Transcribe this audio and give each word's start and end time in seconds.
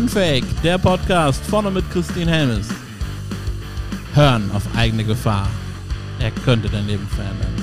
Unfake, 0.00 0.46
der 0.62 0.78
Podcast 0.78 1.44
vorne 1.44 1.70
mit 1.70 1.88
Christine 1.90 2.30
Helmes. 2.30 2.68
Hören 4.14 4.50
auf 4.52 4.62
eigene 4.74 5.04
Gefahr. 5.04 5.46
Er 6.18 6.30
könnte 6.30 6.70
dein 6.70 6.86
Leben 6.86 7.06
verändern. 7.06 7.54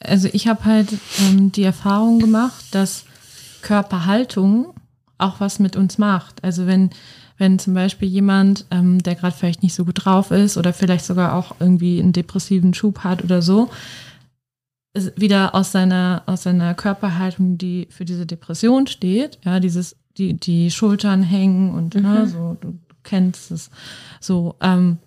Also 0.00 0.30
ich 0.32 0.48
habe 0.48 0.64
halt 0.64 0.88
ähm, 1.20 1.52
die 1.52 1.62
Erfahrung 1.62 2.20
gemacht, 2.20 2.64
dass 2.70 3.04
Körperhaltung 3.60 4.72
auch 5.18 5.40
was 5.40 5.58
mit 5.58 5.76
uns 5.76 5.98
macht. 5.98 6.42
Also 6.42 6.66
wenn, 6.66 6.88
wenn 7.36 7.58
zum 7.58 7.74
Beispiel 7.74 8.08
jemand, 8.08 8.64
ähm, 8.70 9.02
der 9.02 9.14
gerade 9.14 9.36
vielleicht 9.36 9.62
nicht 9.62 9.74
so 9.74 9.84
gut 9.84 10.06
drauf 10.06 10.30
ist 10.30 10.56
oder 10.56 10.72
vielleicht 10.72 11.04
sogar 11.04 11.34
auch 11.34 11.56
irgendwie 11.60 12.00
einen 12.00 12.14
depressiven 12.14 12.72
Schub 12.72 13.00
hat 13.00 13.22
oder 13.22 13.42
so, 13.42 13.68
wieder 15.16 15.54
aus 15.54 15.72
seiner, 15.72 16.22
aus 16.26 16.44
seiner 16.44 16.74
Körperhaltung, 16.74 17.58
die 17.58 17.88
für 17.90 18.04
diese 18.04 18.26
Depression 18.26 18.86
steht, 18.86 19.38
ja, 19.44 19.58
dieses, 19.58 19.96
die, 20.16 20.34
die 20.34 20.70
Schultern 20.70 21.22
hängen 21.22 21.74
und 21.74 21.94
ne, 21.94 22.00
mhm. 22.00 22.14
ne, 22.14 22.26
so, 22.26 22.56
du, 22.60 22.68
du, 22.70 22.94
kennst 23.02 23.50
es 23.50 23.70
so, 24.20 24.54
ähm, 24.60 24.98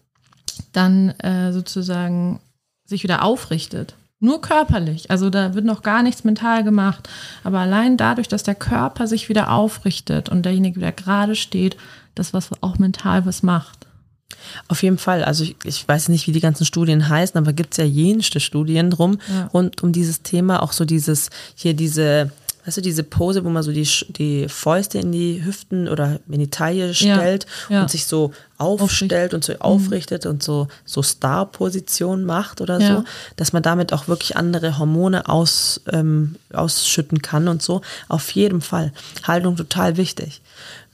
dann 0.73 1.09
äh, 1.19 1.51
sozusagen 1.53 2.39
sich 2.85 3.03
wieder 3.03 3.23
aufrichtet. 3.23 3.95
Nur 4.19 4.41
körperlich, 4.41 5.11
also 5.11 5.29
da 5.29 5.53
wird 5.53 5.65
noch 5.65 5.83
gar 5.83 6.01
nichts 6.01 6.23
mental 6.23 6.63
gemacht, 6.63 7.07
aber 7.43 7.59
allein 7.59 7.97
dadurch, 7.97 8.27
dass 8.27 8.41
der 8.43 8.55
Körper 8.55 9.05
sich 9.05 9.29
wieder 9.29 9.51
aufrichtet 9.51 10.27
und 10.27 10.43
derjenige 10.43 10.77
wieder 10.77 10.91
gerade 10.91 11.35
steht, 11.35 11.77
das 12.15 12.33
was 12.33 12.49
auch 12.63 12.79
mental 12.79 13.25
was 13.25 13.43
macht. 13.43 13.86
Auf 14.67 14.83
jeden 14.83 14.97
Fall. 14.97 15.23
Also 15.23 15.43
ich, 15.43 15.55
ich 15.63 15.87
weiß 15.87 16.09
nicht, 16.09 16.27
wie 16.27 16.31
die 16.31 16.39
ganzen 16.39 16.65
Studien 16.65 17.09
heißen, 17.09 17.37
aber 17.37 17.53
gibt 17.53 17.73
es 17.73 17.77
ja 17.77 17.85
jenste 17.85 18.39
Studien 18.39 18.89
drum 18.89 19.19
ja. 19.29 19.47
rund 19.47 19.83
um 19.83 19.91
dieses 19.91 20.21
Thema. 20.21 20.61
Auch 20.63 20.71
so 20.71 20.85
dieses, 20.85 21.29
hier 21.55 21.73
diese, 21.73 22.31
weißt 22.65 22.77
du, 22.77 22.81
diese 22.81 23.03
Pose, 23.03 23.45
wo 23.45 23.49
man 23.49 23.63
so 23.63 23.71
die, 23.71 23.87
die 24.09 24.47
Fäuste 24.49 24.99
in 24.99 25.11
die 25.11 25.43
Hüften 25.43 25.87
oder 25.87 26.19
in 26.29 26.39
die 26.39 26.49
Taille 26.49 26.93
stellt 26.93 27.45
ja. 27.69 27.75
Ja. 27.75 27.81
und 27.81 27.89
sich 27.89 28.05
so 28.05 28.33
aufstellt 28.57 29.33
und 29.33 29.43
so 29.43 29.53
mhm. 29.53 29.61
aufrichtet 29.61 30.25
und 30.25 30.43
so, 30.43 30.67
so 30.83 31.01
Star-Position 31.01 32.25
macht 32.25 32.59
oder 32.59 32.81
so, 32.81 33.03
dass 33.35 33.53
man 33.53 33.63
damit 33.63 33.93
auch 33.93 34.07
wirklich 34.07 34.35
andere 34.35 34.79
Hormone 34.79 35.29
aus, 35.29 35.81
ähm, 35.91 36.35
ausschütten 36.51 37.21
kann 37.21 37.47
und 37.47 37.61
so. 37.61 37.81
Auf 38.09 38.31
jeden 38.31 38.61
Fall. 38.61 38.91
Haltung 39.23 39.55
total 39.55 39.97
wichtig. 39.97 40.41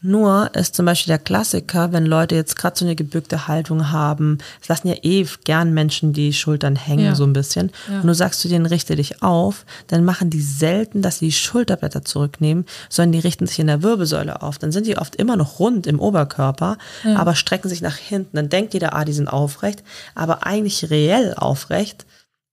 Nur 0.05 0.53
ist 0.53 0.75
zum 0.75 0.85
Beispiel 0.85 1.11
der 1.11 1.17
Klassiker, 1.17 1.93
wenn 1.93 2.05
Leute 2.05 2.35
jetzt 2.35 2.57
gerade 2.57 2.77
so 2.77 2.83
eine 2.83 2.93
gebückte 2.93 3.47
Haltung 3.47 3.89
haben, 3.89 4.37
es 4.61 4.67
lassen 4.67 4.89
ja 4.89 4.95
eh 5.01 5.25
gern 5.45 5.73
Menschen 5.73 6.11
die 6.11 6.33
Schultern 6.33 6.75
hängen 6.75 7.05
ja. 7.05 7.15
so 7.15 7.23
ein 7.23 7.31
bisschen. 7.31 7.71
Ja. 7.89 8.01
Und 8.01 8.07
du 8.07 8.13
sagst 8.13 8.41
zu 8.41 8.49
denen, 8.49 8.65
richte 8.65 8.97
dich 8.97 9.23
auf, 9.23 9.65
dann 9.87 10.03
machen 10.03 10.29
die 10.29 10.41
selten, 10.41 11.01
dass 11.01 11.19
sie 11.19 11.27
die 11.27 11.31
Schulterblätter 11.31 12.03
zurücknehmen, 12.03 12.65
sondern 12.89 13.13
die 13.13 13.19
richten 13.19 13.47
sich 13.47 13.59
in 13.59 13.67
der 13.67 13.81
Wirbelsäule 13.81 14.41
auf. 14.41 14.57
Dann 14.57 14.73
sind 14.73 14.87
die 14.87 14.97
oft 14.97 15.15
immer 15.15 15.37
noch 15.37 15.59
rund 15.59 15.87
im 15.87 16.01
Oberkörper, 16.01 16.77
ja. 17.05 17.15
aber 17.15 17.33
strecken 17.33 17.69
sich 17.69 17.81
nach 17.81 17.95
hinten. 17.95 18.35
Dann 18.35 18.49
denkt 18.49 18.73
jeder, 18.73 18.93
ah, 18.95 19.05
die 19.05 19.13
sind 19.13 19.29
aufrecht, 19.29 19.83
aber 20.15 20.45
eigentlich 20.45 20.91
reell 20.91 21.33
aufrecht 21.33 22.05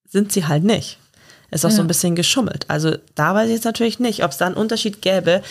sind 0.08 0.30
sie 0.30 0.46
halt 0.46 0.62
nicht 0.62 0.98
ist 1.50 1.64
auch 1.64 1.70
ja. 1.70 1.76
so 1.76 1.82
ein 1.82 1.88
bisschen 1.88 2.14
geschummelt. 2.14 2.64
Also 2.68 2.96
da 3.14 3.34
weiß 3.34 3.48
ich 3.48 3.54
jetzt 3.54 3.64
natürlich 3.64 3.98
nicht, 3.98 4.24
ob 4.24 4.30
es 4.30 4.38
da 4.38 4.46
einen 4.46 4.54
Unterschied 4.54 5.02
gäbe, 5.02 5.42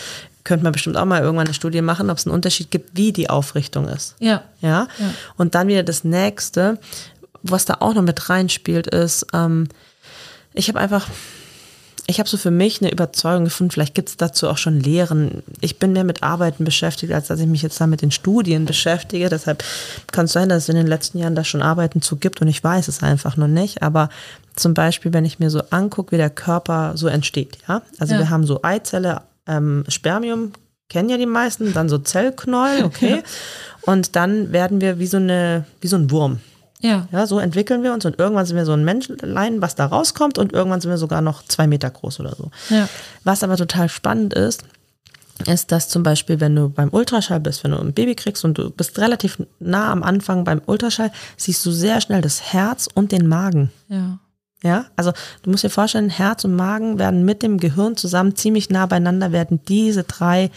könnte 0.44 0.64
man 0.64 0.72
bestimmt 0.72 0.96
auch 0.96 1.04
mal 1.04 1.22
irgendwann 1.22 1.46
eine 1.46 1.54
Studie 1.54 1.82
machen, 1.82 2.10
ob 2.10 2.18
es 2.18 2.26
einen 2.26 2.34
Unterschied 2.34 2.70
gibt, 2.70 2.96
wie 2.96 3.12
die 3.12 3.30
Aufrichtung 3.30 3.88
ist. 3.88 4.16
Ja. 4.20 4.42
Ja. 4.60 4.88
ja. 4.98 5.14
Und 5.36 5.54
dann 5.54 5.68
wieder 5.68 5.82
das 5.82 6.04
nächste, 6.04 6.78
was 7.42 7.64
da 7.64 7.78
auch 7.80 7.94
noch 7.94 8.02
mit 8.02 8.28
reinspielt, 8.28 8.86
ist, 8.86 9.26
ähm, 9.32 9.68
ich 10.52 10.68
habe 10.68 10.80
einfach, 10.80 11.06
ich 12.06 12.18
habe 12.18 12.28
so 12.28 12.36
für 12.36 12.50
mich 12.50 12.80
eine 12.80 12.90
Überzeugung 12.90 13.44
gefunden, 13.44 13.70
vielleicht 13.70 13.94
gibt 13.94 14.08
es 14.08 14.16
dazu 14.16 14.48
auch 14.48 14.58
schon 14.58 14.80
Lehren. 14.80 15.42
Ich 15.60 15.78
bin 15.78 15.92
mehr 15.92 16.04
mit 16.04 16.22
Arbeiten 16.22 16.64
beschäftigt, 16.64 17.12
als 17.12 17.28
dass 17.28 17.38
ich 17.38 17.46
mich 17.46 17.62
jetzt 17.62 17.80
da 17.80 17.86
mit 17.86 18.02
den 18.02 18.10
Studien 18.10 18.64
beschäftige. 18.64 19.28
Deshalb 19.28 19.62
kann 20.10 20.24
es 20.24 20.32
sein, 20.32 20.48
dass 20.48 20.64
es 20.64 20.68
in 20.68 20.76
den 20.76 20.88
letzten 20.88 21.18
Jahren 21.18 21.36
da 21.36 21.44
schon 21.44 21.62
Arbeiten 21.62 22.02
zu 22.02 22.16
gibt 22.16 22.40
und 22.40 22.48
ich 22.48 22.62
weiß 22.64 22.88
es 22.88 23.02
einfach 23.02 23.36
noch 23.36 23.46
nicht. 23.46 23.82
Aber 23.82 24.08
zum 24.56 24.74
Beispiel, 24.74 25.12
wenn 25.12 25.24
ich 25.24 25.38
mir 25.38 25.50
so 25.50 25.62
angucke, 25.70 26.12
wie 26.12 26.16
der 26.16 26.30
Körper 26.30 26.92
so 26.96 27.06
entsteht, 27.06 27.58
ja. 27.68 27.82
Also 27.98 28.14
ja. 28.14 28.20
wir 28.20 28.30
haben 28.30 28.44
so 28.44 28.60
Eizelle, 28.62 29.22
ähm, 29.50 29.84
Spermium 29.88 30.52
kennen 30.88 31.08
ja 31.08 31.16
die 31.16 31.26
meisten, 31.26 31.72
dann 31.72 31.88
so 31.88 31.98
Zellknäuel, 31.98 32.84
okay. 32.84 33.22
und 33.82 34.16
dann 34.16 34.52
werden 34.52 34.80
wir 34.80 34.98
wie 34.98 35.06
so 35.06 35.16
eine, 35.16 35.64
wie 35.80 35.88
so 35.88 35.96
ein 35.96 36.10
Wurm. 36.10 36.40
Ja. 36.80 37.08
Ja, 37.12 37.26
so 37.26 37.38
entwickeln 37.38 37.82
wir 37.82 37.92
uns 37.92 38.06
und 38.06 38.18
irgendwann 38.18 38.46
sind 38.46 38.56
wir 38.56 38.64
so 38.64 38.72
ein 38.72 38.84
Menschlein, 38.84 39.60
was 39.60 39.74
da 39.74 39.86
rauskommt 39.86 40.38
und 40.38 40.52
irgendwann 40.52 40.80
sind 40.80 40.90
wir 40.90 40.96
sogar 40.96 41.20
noch 41.20 41.44
zwei 41.44 41.66
Meter 41.66 41.90
groß 41.90 42.20
oder 42.20 42.34
so. 42.34 42.50
Ja. 42.70 42.88
Was 43.22 43.42
aber 43.42 43.56
total 43.56 43.88
spannend 43.90 44.32
ist, 44.32 44.64
ist, 45.46 45.72
dass 45.72 45.88
zum 45.88 46.02
Beispiel, 46.02 46.40
wenn 46.40 46.56
du 46.56 46.68
beim 46.68 46.88
Ultraschall 46.90 47.40
bist, 47.40 47.64
wenn 47.64 47.72
du 47.72 47.78
ein 47.78 47.92
Baby 47.92 48.14
kriegst 48.14 48.44
und 48.44 48.58
du 48.58 48.70
bist 48.70 48.98
relativ 48.98 49.42
nah 49.58 49.90
am 49.92 50.02
Anfang 50.02 50.44
beim 50.44 50.60
Ultraschall, 50.66 51.12
siehst 51.36 51.64
du 51.64 51.70
sehr 51.70 52.00
schnell 52.00 52.22
das 52.22 52.52
Herz 52.52 52.88
und 52.92 53.12
den 53.12 53.26
Magen. 53.26 53.70
Ja. 53.88 54.18
Ja, 54.62 54.86
also 54.96 55.12
du 55.42 55.50
musst 55.50 55.64
dir 55.64 55.70
vorstellen, 55.70 56.10
Herz 56.10 56.44
und 56.44 56.54
Magen 56.54 56.98
werden 56.98 57.24
mit 57.24 57.42
dem 57.42 57.58
Gehirn 57.58 57.96
zusammen 57.96 58.36
ziemlich 58.36 58.68
nah 58.68 58.86
beieinander, 58.86 59.32
werden 59.32 59.60
diese 59.66 60.04
drei 60.04 60.50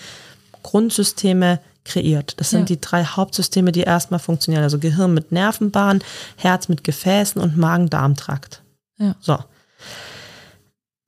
Grundsysteme 0.62 1.60
kreiert. 1.86 2.40
Das 2.40 2.50
sind 2.50 2.70
ja. 2.70 2.76
die 2.76 2.82
drei 2.82 3.04
Hauptsysteme, 3.06 3.72
die 3.72 3.82
erstmal 3.82 4.20
funktionieren. 4.20 4.64
Also 4.64 4.80
Gehirn 4.80 5.14
mit 5.14 5.32
Nervenbahn, 5.32 6.04
Herz 6.38 6.70
mit 6.70 6.84
Gefäßen 6.84 7.42
und 7.42 7.58
Magen-Darm-Trakt. 7.58 8.62
Ja. 8.98 9.16
So. 9.20 9.38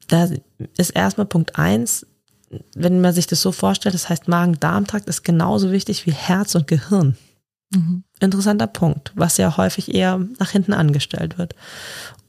Da 0.07 0.29
ist 0.77 0.89
erstmal 0.91 1.25
Punkt 1.25 1.57
eins, 1.57 2.05
wenn 2.75 3.01
man 3.01 3.13
sich 3.13 3.27
das 3.27 3.41
so 3.41 3.51
vorstellt, 3.51 3.95
das 3.95 4.09
heißt 4.09 4.27
Magen-Darm-Trakt 4.27 5.09
ist 5.09 5.23
genauso 5.23 5.71
wichtig 5.71 6.05
wie 6.05 6.11
Herz 6.11 6.55
und 6.55 6.67
Gehirn. 6.67 7.17
Mhm. 7.73 8.03
Interessanter 8.19 8.67
Punkt, 8.67 9.11
was 9.15 9.37
ja 9.37 9.57
häufig 9.57 9.93
eher 9.93 10.19
nach 10.39 10.51
hinten 10.51 10.73
angestellt 10.73 11.37
wird. 11.37 11.55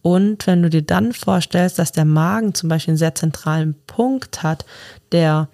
Und 0.02 0.46
wenn 0.46 0.62
du 0.62 0.70
dir 0.70 0.82
dann 0.82 1.12
vorstellst, 1.12 1.78
dass 1.78 1.92
der 1.92 2.04
Magen 2.04 2.54
zum 2.54 2.68
Beispiel 2.68 2.92
einen 2.92 2.98
sehr 2.98 3.14
zentralen 3.14 3.74
Punkt 3.86 4.42
hat, 4.42 4.64
der 5.12 5.48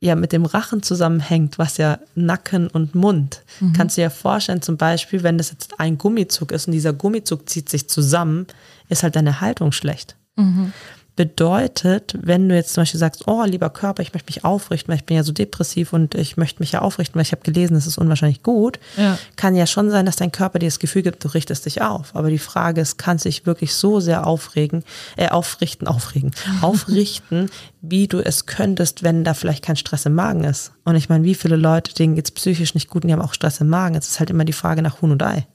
ja 0.00 0.14
mit 0.14 0.32
dem 0.32 0.44
Rachen 0.44 0.82
zusammenhängt, 0.82 1.58
was 1.58 1.78
ja 1.78 1.98
Nacken 2.14 2.68
und 2.68 2.94
Mund. 2.94 3.42
Mhm. 3.60 3.72
Kannst 3.72 3.96
du 3.96 4.02
dir 4.02 4.10
vorstellen, 4.10 4.60
zum 4.60 4.76
Beispiel, 4.76 5.22
wenn 5.22 5.38
das 5.38 5.50
jetzt 5.50 5.80
ein 5.80 5.96
Gummizug 5.96 6.52
ist 6.52 6.66
und 6.66 6.72
dieser 6.72 6.92
Gummizug 6.92 7.48
zieht 7.48 7.70
sich 7.70 7.88
zusammen, 7.88 8.46
ist 8.88 9.02
halt 9.02 9.16
deine 9.16 9.40
Haltung 9.40 9.72
schlecht. 9.72 10.16
Mhm 10.36 10.72
bedeutet, 11.16 12.16
wenn 12.20 12.48
du 12.48 12.54
jetzt 12.54 12.74
zum 12.74 12.82
Beispiel 12.82 13.00
sagst, 13.00 13.26
oh, 13.26 13.42
lieber 13.44 13.70
Körper, 13.70 14.02
ich 14.02 14.12
möchte 14.12 14.30
mich 14.30 14.44
aufrichten, 14.44 14.90
weil 14.90 14.98
ich 14.98 15.04
bin 15.04 15.16
ja 15.16 15.22
so 15.22 15.32
depressiv 15.32 15.94
und 15.94 16.14
ich 16.14 16.36
möchte 16.36 16.60
mich 16.60 16.72
ja 16.72 16.82
aufrichten, 16.82 17.16
weil 17.16 17.22
ich 17.22 17.32
habe 17.32 17.42
gelesen, 17.42 17.76
es 17.76 17.86
ist 17.86 17.96
unwahrscheinlich 17.96 18.42
gut, 18.42 18.78
ja. 18.98 19.18
kann 19.34 19.56
ja 19.56 19.66
schon 19.66 19.90
sein, 19.90 20.04
dass 20.04 20.16
dein 20.16 20.30
Körper 20.30 20.58
dir 20.58 20.66
das 20.66 20.78
Gefühl 20.78 21.02
gibt, 21.02 21.24
du 21.24 21.28
richtest 21.28 21.64
dich 21.64 21.80
auf. 21.80 22.14
Aber 22.14 22.28
die 22.28 22.38
Frage 22.38 22.82
ist, 22.82 22.98
kann 22.98 23.18
sich 23.18 23.46
wirklich 23.46 23.74
so 23.74 23.98
sehr 23.98 24.26
aufregen, 24.26 24.84
äh, 25.16 25.28
aufrichten, 25.28 25.88
aufregen, 25.88 26.32
aufrichten, 26.60 27.50
wie 27.80 28.08
du 28.08 28.20
es 28.20 28.44
könntest, 28.44 29.02
wenn 29.02 29.24
da 29.24 29.32
vielleicht 29.32 29.64
kein 29.64 29.76
Stress 29.76 30.04
im 30.04 30.14
Magen 30.14 30.44
ist. 30.44 30.72
Und 30.84 30.96
ich 30.96 31.08
meine, 31.08 31.24
wie 31.24 31.34
viele 31.34 31.56
Leute, 31.56 31.94
denen 31.94 32.14
geht 32.14 32.26
es 32.26 32.30
psychisch 32.30 32.74
nicht 32.74 32.90
gut 32.90 33.04
und 33.04 33.08
die 33.08 33.14
haben 33.14 33.22
auch 33.22 33.34
Stress 33.34 33.60
im 33.60 33.68
Magen. 33.68 33.96
Es 33.96 34.08
ist 34.08 34.20
halt 34.20 34.30
immer 34.30 34.44
die 34.44 34.52
Frage 34.52 34.82
nach 34.82 35.00
Huhn 35.00 35.12
und 35.12 35.22
Ei. 35.22 35.46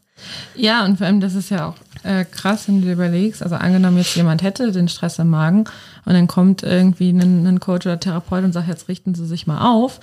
Ja, 0.55 0.85
und 0.85 0.97
vor 0.97 1.07
allem, 1.07 1.19
das 1.19 1.35
ist 1.35 1.49
ja 1.49 1.67
auch 1.69 1.75
äh, 2.03 2.25
krass, 2.25 2.67
wenn 2.67 2.81
du 2.81 2.87
dir 2.87 2.93
überlegst, 2.93 3.43
also 3.43 3.55
angenommen 3.55 3.97
jetzt 3.97 4.15
jemand 4.15 4.41
hätte 4.41 4.71
den 4.71 4.87
Stress 4.87 5.19
im 5.19 5.29
Magen 5.29 5.65
und 6.05 6.13
dann 6.13 6.27
kommt 6.27 6.63
irgendwie 6.63 7.11
ein, 7.11 7.45
ein 7.45 7.59
Coach 7.59 7.85
oder 7.85 7.99
Therapeut 7.99 8.43
und 8.43 8.53
sagt, 8.53 8.67
jetzt 8.67 8.87
richten 8.87 9.15
Sie 9.15 9.25
sich 9.25 9.47
mal 9.47 9.61
auf. 9.61 9.99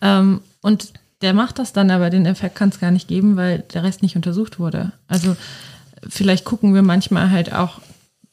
Ähm, 0.00 0.40
und 0.62 0.92
der 1.22 1.34
macht 1.34 1.58
das 1.58 1.72
dann, 1.72 1.90
aber 1.90 2.10
den 2.10 2.26
Effekt 2.26 2.54
kann 2.54 2.68
es 2.68 2.80
gar 2.80 2.90
nicht 2.90 3.08
geben, 3.08 3.36
weil 3.36 3.60
der 3.72 3.82
Rest 3.82 4.02
nicht 4.02 4.16
untersucht 4.16 4.58
wurde. 4.58 4.92
Also 5.08 5.36
vielleicht 6.08 6.44
gucken 6.44 6.74
wir 6.74 6.82
manchmal 6.82 7.30
halt 7.30 7.52
auch 7.52 7.80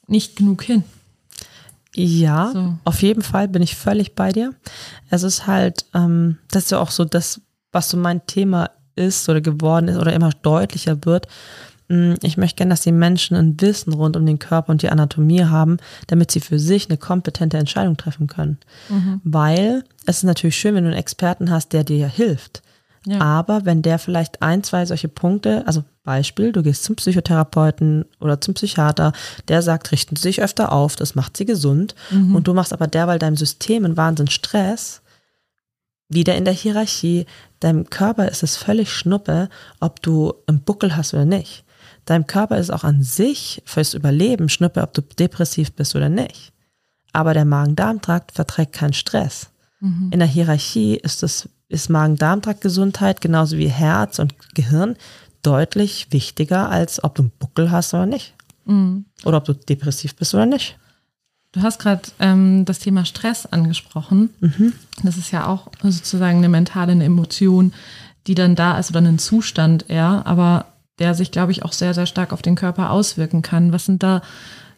nicht 0.07 0.35
genug 0.35 0.63
hin. 0.63 0.83
Ja, 1.95 2.51
so. 2.53 2.73
auf 2.85 3.01
jeden 3.01 3.21
Fall 3.21 3.47
bin 3.47 3.61
ich 3.61 3.75
völlig 3.75 4.15
bei 4.15 4.31
dir. 4.31 4.53
Es 5.09 5.23
ist 5.23 5.47
halt, 5.47 5.85
ähm, 5.93 6.37
das 6.49 6.65
ist 6.65 6.71
ja 6.71 6.79
auch 6.79 6.91
so 6.91 7.03
das, 7.03 7.41
was 7.71 7.89
so 7.89 7.97
mein 7.97 8.25
Thema 8.27 8.69
ist 8.95 9.27
oder 9.29 9.41
geworden 9.41 9.89
ist 9.89 9.97
oder 9.97 10.13
immer 10.13 10.29
deutlicher 10.29 11.03
wird. 11.05 11.27
Mm, 11.91 12.13
ich 12.23 12.37
möchte 12.37 12.57
gerne, 12.57 12.69
dass 12.69 12.81
die 12.81 12.93
Menschen 12.93 13.35
ein 13.35 13.59
Wissen 13.59 13.91
rund 13.93 14.15
um 14.15 14.25
den 14.25 14.39
Körper 14.39 14.71
und 14.71 14.81
die 14.81 14.89
Anatomie 14.89 15.43
haben, 15.43 15.77
damit 16.07 16.31
sie 16.31 16.39
für 16.39 16.57
sich 16.57 16.89
eine 16.89 16.97
kompetente 16.97 17.57
Entscheidung 17.57 17.97
treffen 17.97 18.27
können. 18.27 18.59
Mhm. 18.87 19.19
Weil 19.25 19.83
es 20.05 20.17
ist 20.17 20.23
natürlich 20.23 20.55
schön, 20.55 20.73
wenn 20.73 20.85
du 20.85 20.89
einen 20.89 20.99
Experten 20.99 21.51
hast, 21.51 21.73
der 21.73 21.83
dir 21.83 22.07
hilft. 22.07 22.61
Ja. 23.05 23.19
Aber 23.19 23.65
wenn 23.65 23.81
der 23.81 23.99
vielleicht 23.99 24.41
ein, 24.41 24.63
zwei 24.63 24.85
solche 24.85 25.09
Punkte, 25.09 25.67
also 25.67 25.83
Beispiel, 26.03 26.51
du 26.51 26.63
gehst 26.63 26.83
zum 26.83 26.95
Psychotherapeuten 26.95 28.05
oder 28.19 28.39
zum 28.39 28.53
Psychiater, 28.53 29.11
der 29.49 29.61
sagt, 29.61 29.91
richten 29.91 30.15
Sie 30.15 30.21
sich 30.21 30.41
öfter 30.41 30.71
auf, 30.71 30.95
das 30.95 31.15
macht 31.15 31.35
sie 31.35 31.45
gesund. 31.45 31.95
Mhm. 32.09 32.35
Und 32.35 32.47
du 32.47 32.53
machst 32.53 32.73
aber 32.73 32.87
derweil 32.87 33.19
deinem 33.19 33.37
System 33.37 33.83
einen 33.83 33.97
Wahnsinn 33.97 34.29
Stress, 34.29 35.01
wieder 36.09 36.35
in 36.35 36.45
der 36.45 36.53
Hierarchie. 36.53 37.25
Deinem 37.59 37.89
Körper 37.89 38.29
ist 38.29 38.43
es 38.43 38.55
völlig 38.55 38.91
schnuppe, 38.91 39.49
ob 39.79 40.01
du 40.01 40.33
einen 40.47 40.61
Buckel 40.61 40.95
hast 40.95 41.13
oder 41.13 41.25
nicht. 41.25 41.63
Deinem 42.11 42.27
Körper 42.27 42.57
ist 42.57 42.71
auch 42.71 42.83
an 42.83 43.03
sich 43.03 43.61
fürs 43.65 43.93
Überleben 43.93 44.49
schnuppe, 44.49 44.81
ob 44.81 44.93
du 44.93 45.01
depressiv 45.01 45.71
bist 45.71 45.95
oder 45.95 46.09
nicht. 46.09 46.51
Aber 47.13 47.33
der 47.33 47.45
Magen-Darm-Trakt 47.45 48.33
verträgt 48.33 48.73
keinen 48.73 48.91
Stress. 48.91 49.49
Mhm. 49.79 50.09
In 50.11 50.19
der 50.19 50.27
Hierarchie 50.27 50.95
ist 50.95 51.23
das 51.23 51.47
ist 51.69 51.89
Magen-Darm-Trakt-Gesundheit 51.89 53.21
genauso 53.21 53.57
wie 53.57 53.69
Herz 53.69 54.19
und 54.19 54.35
Gehirn 54.55 54.97
deutlich 55.41 56.07
wichtiger, 56.11 56.69
als 56.69 57.01
ob 57.01 57.15
du 57.15 57.21
einen 57.23 57.31
Buckel 57.39 57.71
hast 57.71 57.93
oder 57.93 58.05
nicht. 58.05 58.33
Mhm. 58.65 59.05
Oder 59.23 59.37
ob 59.37 59.45
du 59.45 59.53
depressiv 59.53 60.17
bist 60.17 60.33
oder 60.33 60.45
nicht. 60.45 60.77
Du 61.53 61.61
hast 61.61 61.79
gerade 61.79 62.01
ähm, 62.19 62.65
das 62.65 62.79
Thema 62.79 63.05
Stress 63.05 63.45
angesprochen. 63.45 64.31
Mhm. 64.41 64.73
Das 65.03 65.15
ist 65.15 65.31
ja 65.31 65.47
auch 65.47 65.69
sozusagen 65.81 66.39
eine 66.39 66.49
mentale 66.49 66.91
eine 66.91 67.05
Emotion, 67.05 67.73
die 68.27 68.35
dann 68.35 68.55
da 68.55 68.77
ist 68.77 68.89
oder 68.89 68.99
ein 68.99 69.17
Zustand 69.17 69.89
eher, 69.89 70.23
aber 70.25 70.65
der 70.99 71.15
sich, 71.15 71.31
glaube 71.31 71.51
ich, 71.51 71.63
auch 71.63 71.73
sehr, 71.73 71.93
sehr 71.93 72.05
stark 72.05 72.33
auf 72.33 72.41
den 72.41 72.55
Körper 72.55 72.91
auswirken 72.91 73.41
kann. 73.41 73.71
Was 73.71 73.85
sind 73.85 74.03
da 74.03 74.21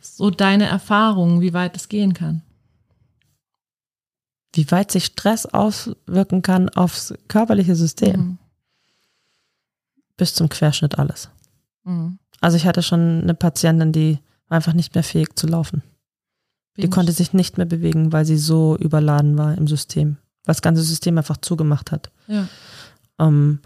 so 0.02 0.30
deine 0.30 0.66
Erfahrungen, 0.66 1.42
wie 1.42 1.54
weit 1.54 1.76
es 1.76 1.90
gehen 1.90 2.14
kann? 2.14 2.42
Wie 4.54 4.70
weit 4.70 4.92
sich 4.92 5.06
Stress 5.06 5.46
auswirken 5.46 6.42
kann 6.42 6.70
aufs 6.70 7.14
körperliche 7.28 7.76
System? 7.76 8.20
Mhm. 8.20 8.38
Bis 10.16 10.36
zum 10.36 10.48
Querschnitt 10.50 11.00
alles. 11.00 11.30
Mhm. 11.84 12.20
Also 12.40 12.58
ich 12.58 12.68
hatte 12.68 12.84
schon 12.84 13.22
eine 13.22 13.34
Patientin, 13.34 13.92
die 13.92 14.20
war 14.48 14.58
einfach 14.58 14.74
nicht 14.74 14.94
mehr 14.94 15.04
fähig 15.04 15.36
zu 15.36 15.48
laufen. 15.48 15.82
Bin 16.76 16.84
die 16.84 16.90
konnte 16.90 17.12
sich 17.12 17.34
nicht 17.34 17.58
mehr 17.58 17.66
bewegen, 17.66 18.12
weil 18.12 18.26
sie 18.26 18.38
so 18.38 18.78
überladen 18.78 19.38
war 19.38 19.58
im 19.58 19.68
System, 19.68 20.18
weil 20.46 20.54
das 20.54 20.62
ganze 20.62 20.84
System 20.84 21.18
einfach 21.18 21.38
zugemacht 21.38 21.92
hat. 21.92 22.12
Ja. 22.28 22.48
Ähm, 23.20 23.60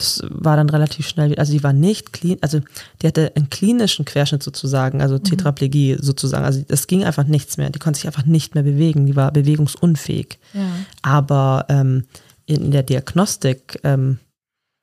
das 0.00 0.22
war 0.28 0.56
dann 0.56 0.70
relativ 0.70 1.06
schnell, 1.06 1.34
also 1.36 1.52
die 1.52 1.62
war 1.62 1.72
nicht 1.72 2.12
clean, 2.12 2.38
also 2.40 2.60
die 3.00 3.06
hatte 3.06 3.32
einen 3.36 3.50
klinischen 3.50 4.04
Querschnitt 4.04 4.42
sozusagen, 4.42 5.02
also 5.02 5.16
mhm. 5.16 5.24
Tetraplegie 5.24 5.94
mhm. 5.94 6.02
sozusagen, 6.02 6.44
also 6.44 6.64
es 6.68 6.86
ging 6.86 7.04
einfach 7.04 7.24
nichts 7.24 7.56
mehr, 7.56 7.70
die 7.70 7.78
konnte 7.78 7.98
sich 7.98 8.06
einfach 8.06 8.24
nicht 8.24 8.54
mehr 8.54 8.64
bewegen, 8.64 9.06
die 9.06 9.16
war 9.16 9.30
bewegungsunfähig. 9.30 10.38
Ja. 10.54 10.66
Aber 11.02 11.66
ähm, 11.68 12.06
in 12.46 12.70
der 12.70 12.82
Diagnostik 12.82 13.78
ähm, 13.84 14.18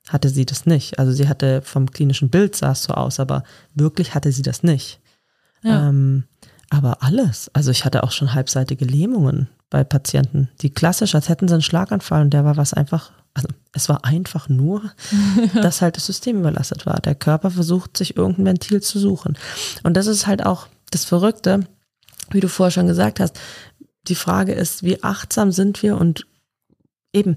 hatte 0.07 0.29
sie 0.29 0.45
das 0.45 0.65
nicht, 0.65 0.99
also 0.99 1.11
sie 1.11 1.27
hatte 1.27 1.61
vom 1.63 1.91
klinischen 1.91 2.29
Bild 2.29 2.55
sah 2.55 2.71
es 2.71 2.83
so 2.83 2.93
aus, 2.93 3.19
aber 3.19 3.43
wirklich 3.73 4.13
hatte 4.13 4.31
sie 4.31 4.43
das 4.43 4.63
nicht. 4.63 4.99
Ja. 5.63 5.89
Ähm, 5.89 6.25
aber 6.69 7.01
alles. 7.01 7.49
Also 7.53 7.71
ich 7.71 7.85
hatte 7.85 8.03
auch 8.03 8.11
schon 8.11 8.33
halbseitige 8.33 8.85
Lähmungen 8.85 9.47
bei 9.69 9.83
Patienten, 9.83 10.49
die 10.61 10.69
klassisch, 10.69 11.15
als 11.15 11.29
hätten 11.29 11.47
sie 11.47 11.55
einen 11.55 11.63
Schlaganfall 11.63 12.21
und 12.21 12.33
der 12.33 12.45
war 12.45 12.57
was 12.57 12.73
einfach, 12.73 13.11
es 13.77 13.87
war 13.87 14.03
einfach 14.03 14.49
nur, 14.49 14.91
dass 15.53 15.81
halt 15.81 15.95
das 15.95 16.07
System 16.07 16.39
überlastet 16.39 16.85
war. 16.85 16.99
Der 16.99 17.15
Körper 17.15 17.51
versucht, 17.51 17.95
sich 17.95 18.17
irgendein 18.17 18.45
Ventil 18.45 18.81
zu 18.81 18.99
suchen. 18.99 19.37
Und 19.83 19.95
das 19.95 20.07
ist 20.07 20.27
halt 20.27 20.45
auch 20.45 20.67
das 20.91 21.05
Verrückte, 21.05 21.61
wie 22.31 22.39
du 22.39 22.49
vorher 22.49 22.71
schon 22.71 22.87
gesagt 22.87 23.19
hast. 23.19 23.39
Die 24.07 24.15
Frage 24.15 24.53
ist, 24.53 24.83
wie 24.83 25.03
achtsam 25.03 25.51
sind 25.51 25.81
wir 25.83 25.97
und 25.97 26.27
eben, 27.13 27.35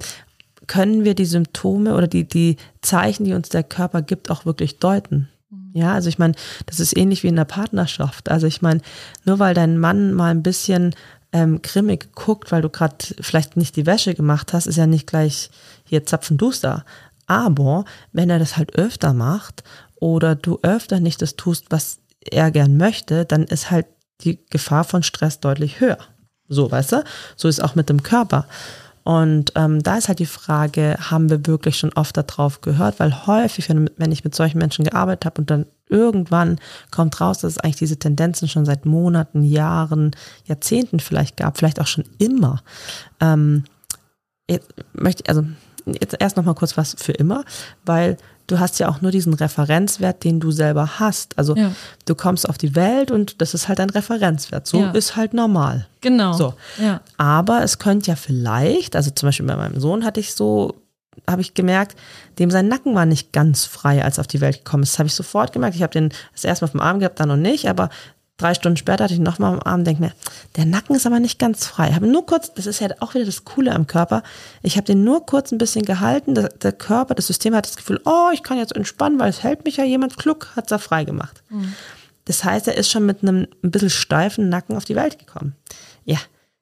können 0.67 1.05
wir 1.05 1.15
die 1.15 1.27
Symptome 1.27 1.95
oder 1.95 2.07
die, 2.07 2.29
die 2.29 2.57
Zeichen, 2.81 3.25
die 3.25 3.35
uns 3.35 3.49
der 3.49 3.65
Körper 3.65 4.03
gibt, 4.03 4.31
auch 4.31 4.47
wirklich 4.47 4.79
deuten? 4.79 5.29
Ja, 5.73 5.95
also 5.95 6.09
ich 6.09 6.19
meine, 6.19 6.35
das 6.67 6.81
ist 6.81 6.97
ähnlich 6.97 7.23
wie 7.23 7.29
in 7.29 7.37
der 7.37 7.45
Partnerschaft. 7.45 8.31
Also 8.31 8.47
ich 8.47 8.63
meine, 8.63 8.81
nur 9.25 9.39
weil 9.39 9.55
dein 9.55 9.79
Mann 9.79 10.13
mal 10.13 10.31
ein 10.31 10.43
bisschen 10.43 10.95
ähm, 11.33 11.63
grimmig 11.63 12.13
guckt, 12.15 12.51
weil 12.51 12.63
du 12.63 12.69
gerade 12.69 12.97
vielleicht 13.21 13.57
nicht 13.57 13.77
die 13.77 13.87
Wäsche 13.87 14.15
gemacht 14.15 14.53
hast, 14.53 14.67
ist 14.67 14.77
ja 14.77 14.87
nicht 14.87 15.07
gleich 15.07 15.51
hier 15.91 16.07
zapfenduster. 16.07 16.85
Aber 17.27 17.85
wenn 18.13 18.31
er 18.31 18.39
das 18.39 18.57
halt 18.57 18.77
öfter 18.77 19.13
macht 19.13 19.63
oder 19.97 20.35
du 20.35 20.59
öfter 20.63 21.01
nicht 21.01 21.21
das 21.21 21.37
tust, 21.37 21.67
was 21.69 21.99
er 22.21 22.51
gern 22.51 22.77
möchte, 22.77 23.25
dann 23.25 23.45
ist 23.45 23.71
halt 23.71 23.87
die 24.23 24.39
Gefahr 24.51 24.85
von 24.85 25.03
Stress 25.03 25.41
deutlich 25.41 25.81
höher. 25.81 25.99
So, 26.49 26.71
weißt 26.71 26.93
du? 26.93 27.05
So 27.37 27.49
ist 27.49 27.63
auch 27.63 27.75
mit 27.75 27.89
dem 27.89 28.03
Körper. 28.03 28.47
Und 29.03 29.53
ähm, 29.57 29.83
da 29.83 29.97
ist 29.97 30.09
halt 30.09 30.19
die 30.19 30.27
Frage, 30.27 30.97
haben 31.01 31.31
wir 31.31 31.47
wirklich 31.47 31.77
schon 31.77 31.93
oft 31.95 32.17
darauf 32.17 32.61
gehört? 32.61 33.01
Weil 33.01 33.27
häufig, 33.27 33.69
wenn, 33.69 33.91
wenn 33.97 34.13
ich 34.13 34.25
mit 34.25 34.35
solchen 34.35 34.59
Menschen 34.59 34.85
gearbeitet 34.85 35.25
habe 35.25 35.41
und 35.41 35.51
dann 35.51 35.67
irgendwann 35.89 36.59
kommt 36.91 37.21
raus, 37.21 37.39
dass 37.39 37.53
es 37.53 37.59
eigentlich 37.59 37.77
diese 37.77 37.99
Tendenzen 37.99 38.49
schon 38.49 38.67
seit 38.67 38.87
Monaten, 38.87 39.43
Jahren, 39.43 40.13
Jahrzehnten 40.45 41.01
vielleicht 41.01 41.37
gab, 41.39 41.59
vielleicht 41.59 41.81
auch 41.81 41.87
schon 41.87 42.05
immer. 42.19 42.63
Ähm, 43.21 43.65
möchte, 44.93 45.29
also 45.29 45.45
jetzt 45.87 46.17
erst 46.19 46.37
noch 46.37 46.45
mal 46.45 46.55
kurz 46.55 46.77
was 46.77 46.97
für 46.99 47.13
immer, 47.13 47.45
weil 47.85 48.17
du 48.51 48.59
hast 48.59 48.79
ja 48.79 48.89
auch 48.89 49.01
nur 49.01 49.11
diesen 49.11 49.35
Referenzwert, 49.35 50.25
den 50.25 50.41
du 50.41 50.51
selber 50.51 50.99
hast. 50.99 51.39
Also 51.39 51.55
ja. 51.57 51.73
du 52.05 52.15
kommst 52.15 52.49
auf 52.49 52.59
die 52.59 52.75
Welt 52.75 53.11
und 53.11 53.41
das 53.41 53.55
ist 53.55 53.69
halt 53.69 53.81
ein 53.81 53.91
Referenzwert. 53.91 54.67
So 54.67 54.81
ja. 54.81 54.91
ist 54.91 55.17
halt 55.17 55.35
normal. 55.35 55.87
Genau. 56.01 56.33
So. 56.33 56.55
Ja. 56.79 57.01
Aber 57.17 57.63
es 57.63 57.79
könnte 57.79 58.09
ja 58.09 58.17
vielleicht, 58.17 58.97
also 58.97 59.11
zum 59.11 59.29
Beispiel 59.29 59.47
bei 59.47 59.57
meinem 59.57 59.81
Sohn 59.81 60.05
hatte 60.05 60.21
ich 60.21 60.35
so, 60.35 60.75
habe 61.29 61.43
ich 61.43 61.55
gemerkt, 61.55 61.97
dem 62.39 62.51
sein 62.51 62.69
Nacken 62.69 62.95
war 62.95 63.07
nicht 63.07 63.33
ganz 63.33 63.67
frei, 63.67 64.03
als 64.03 64.19
er 64.19 64.23
auf 64.23 64.27
die 64.27 64.41
Welt 64.41 64.65
gekommen 64.65 64.83
ist. 64.83 64.95
Das 64.95 64.99
habe 64.99 65.07
ich 65.09 65.15
sofort 65.15 65.53
gemerkt. 65.53 65.77
Ich 65.77 65.83
habe 65.83 65.93
den 65.93 66.11
das 66.33 66.45
erste 66.45 66.65
Mal 66.65 66.67
auf 66.69 66.73
dem 66.73 66.81
Arm 66.81 66.99
gehabt, 66.99 67.21
dann 67.21 67.29
noch 67.29 67.37
nicht, 67.37 67.69
aber 67.69 67.91
Drei 68.41 68.55
Stunden 68.55 68.79
später 68.79 69.05
hatte 69.05 69.13
ich 69.13 69.21
nochmal 69.21 69.53
am 69.53 69.61
Arm, 69.63 69.85
denke 69.85 70.01
mir, 70.01 70.13
der 70.57 70.65
Nacken 70.65 70.97
ist 70.97 71.07
aber 71.07 71.21
nicht 71.21 71.39
ganz 71.39 71.67
frei. 71.67 71.91
Ich 71.91 71.95
habe 71.95 72.07
nur 72.07 72.25
kurz, 72.25 72.55
das 72.55 72.65
ist 72.65 72.81
ja 72.81 72.89
auch 73.01 73.13
wieder 73.13 73.27
das 73.27 73.45
Coole 73.45 73.75
am 73.75 73.87
Körper, 73.87 74.23
ich 74.63 74.77
habe 74.79 74.87
den 74.87 75.05
nur 75.05 75.27
kurz 75.27 75.53
ein 75.53 75.59
bisschen 75.59 75.85
gehalten. 75.85 76.35
Der, 76.35 76.49
der, 76.49 76.73
Körper, 76.73 77.15
das 77.15 77.27
System 77.27 77.55
hat 77.55 77.67
das 77.67 77.77
Gefühl, 77.77 78.01
oh, 78.07 78.31
ich 78.33 78.43
kann 78.43 78.57
jetzt 78.57 78.75
entspannen, 78.75 79.19
weil 79.19 79.29
es 79.29 79.43
hält 79.43 79.67
mich 79.67 79.77
ja 79.77 79.85
jemand 79.85 80.17
kluck, 80.17 80.57
hat 80.57 80.65
es 80.65 80.71
ja 80.71 80.79
frei 80.79 81.05
gemacht. 81.05 81.43
Mhm. 81.51 81.75
Das 82.25 82.43
heißt, 82.43 82.67
er 82.67 82.79
ist 82.79 82.91
schon 82.91 83.05
mit 83.05 83.23
einem 83.23 83.47
ein 83.63 83.71
bisschen 83.71 83.91
steifen 83.91 84.49
Nacken 84.49 84.75
auf 84.75 84.87
die 84.87 84.97
Welt 84.97 85.19
gekommen. 85.19 85.55
Ja, 86.07 86.17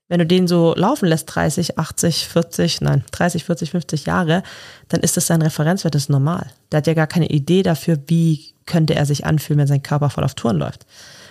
wenn 0.08 0.18
du 0.18 0.26
den 0.26 0.48
so 0.48 0.74
laufen 0.74 1.06
lässt, 1.06 1.32
30, 1.32 1.78
80, 1.78 2.26
40, 2.26 2.80
nein, 2.80 3.04
30, 3.12 3.44
40, 3.44 3.70
50 3.70 4.06
Jahre, 4.06 4.42
dann 4.88 5.00
ist 5.00 5.16
das 5.16 5.28
sein 5.28 5.42
Referenzwert, 5.42 5.94
das 5.94 6.04
ist 6.04 6.08
normal. 6.08 6.50
Der 6.72 6.78
hat 6.78 6.88
ja 6.88 6.94
gar 6.94 7.06
keine 7.06 7.28
Idee 7.28 7.62
dafür, 7.62 7.98
wie 8.08 8.52
könnte 8.66 8.96
er 8.96 9.06
sich 9.06 9.26
anfühlen, 9.26 9.60
wenn 9.60 9.66
sein 9.68 9.82
Körper 9.82 10.10
voll 10.10 10.24
auf 10.24 10.34
Touren 10.34 10.58
läuft. 10.58 10.86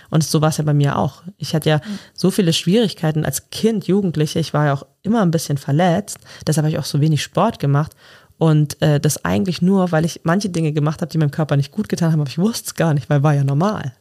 Und 0.10 0.24
so 0.24 0.42
war 0.42 0.50
es 0.50 0.58
ja 0.58 0.64
bei 0.64 0.74
mir 0.74 0.98
auch. 0.98 1.24
Ich 1.38 1.54
hatte 1.54 1.70
ja 1.70 1.82
so 2.14 2.32
viele 2.32 2.54
Schwierigkeiten 2.54 3.26
als 3.26 3.50
Kind, 3.50 3.88
Jugendliche. 3.88 4.40
Ich 4.40 4.54
war 4.54 4.68
ja 4.68 4.74
auch 4.74 4.86
immer 5.04 5.22
ein 5.22 5.32
bisschen 5.32 5.58
verletzt. 5.58 6.20
Deshalb 6.46 6.66
habe 6.66 6.72
ich 6.72 6.80
auch 6.80 6.86
so 6.86 7.02
wenig 7.02 7.24
Sport 7.24 7.60
gemacht. 7.60 7.94
Und 8.38 8.82
äh, 8.82 9.00
das 9.00 9.26
eigentlich 9.26 9.62
nur, 9.62 9.92
weil 9.92 10.06
ich 10.06 10.22
manche 10.24 10.50
Dinge 10.50 10.72
gemacht 10.72 11.02
habe, 11.02 11.12
die 11.12 11.18
meinem 11.18 11.32
Körper 11.32 11.58
nicht 11.58 11.72
gut 11.72 11.90
getan 11.90 12.12
haben, 12.12 12.22
aber 12.22 12.30
ich 12.30 12.38
wusste 12.38 12.68
es 12.68 12.76
gar 12.76 12.94
nicht, 12.94 13.10
weil 13.10 13.24
war 13.24 13.34
ja 13.34 13.44
normal. 13.44 13.94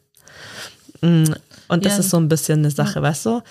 Mm, 1.00 1.24
und 1.68 1.84
das 1.86 1.94
ja. 1.94 2.00
ist 2.00 2.10
so 2.10 2.18
ein 2.18 2.28
bisschen 2.28 2.60
eine 2.60 2.70
Sache, 2.70 2.96
ja. 2.96 3.02
weißt 3.02 3.26
du? 3.26 3.42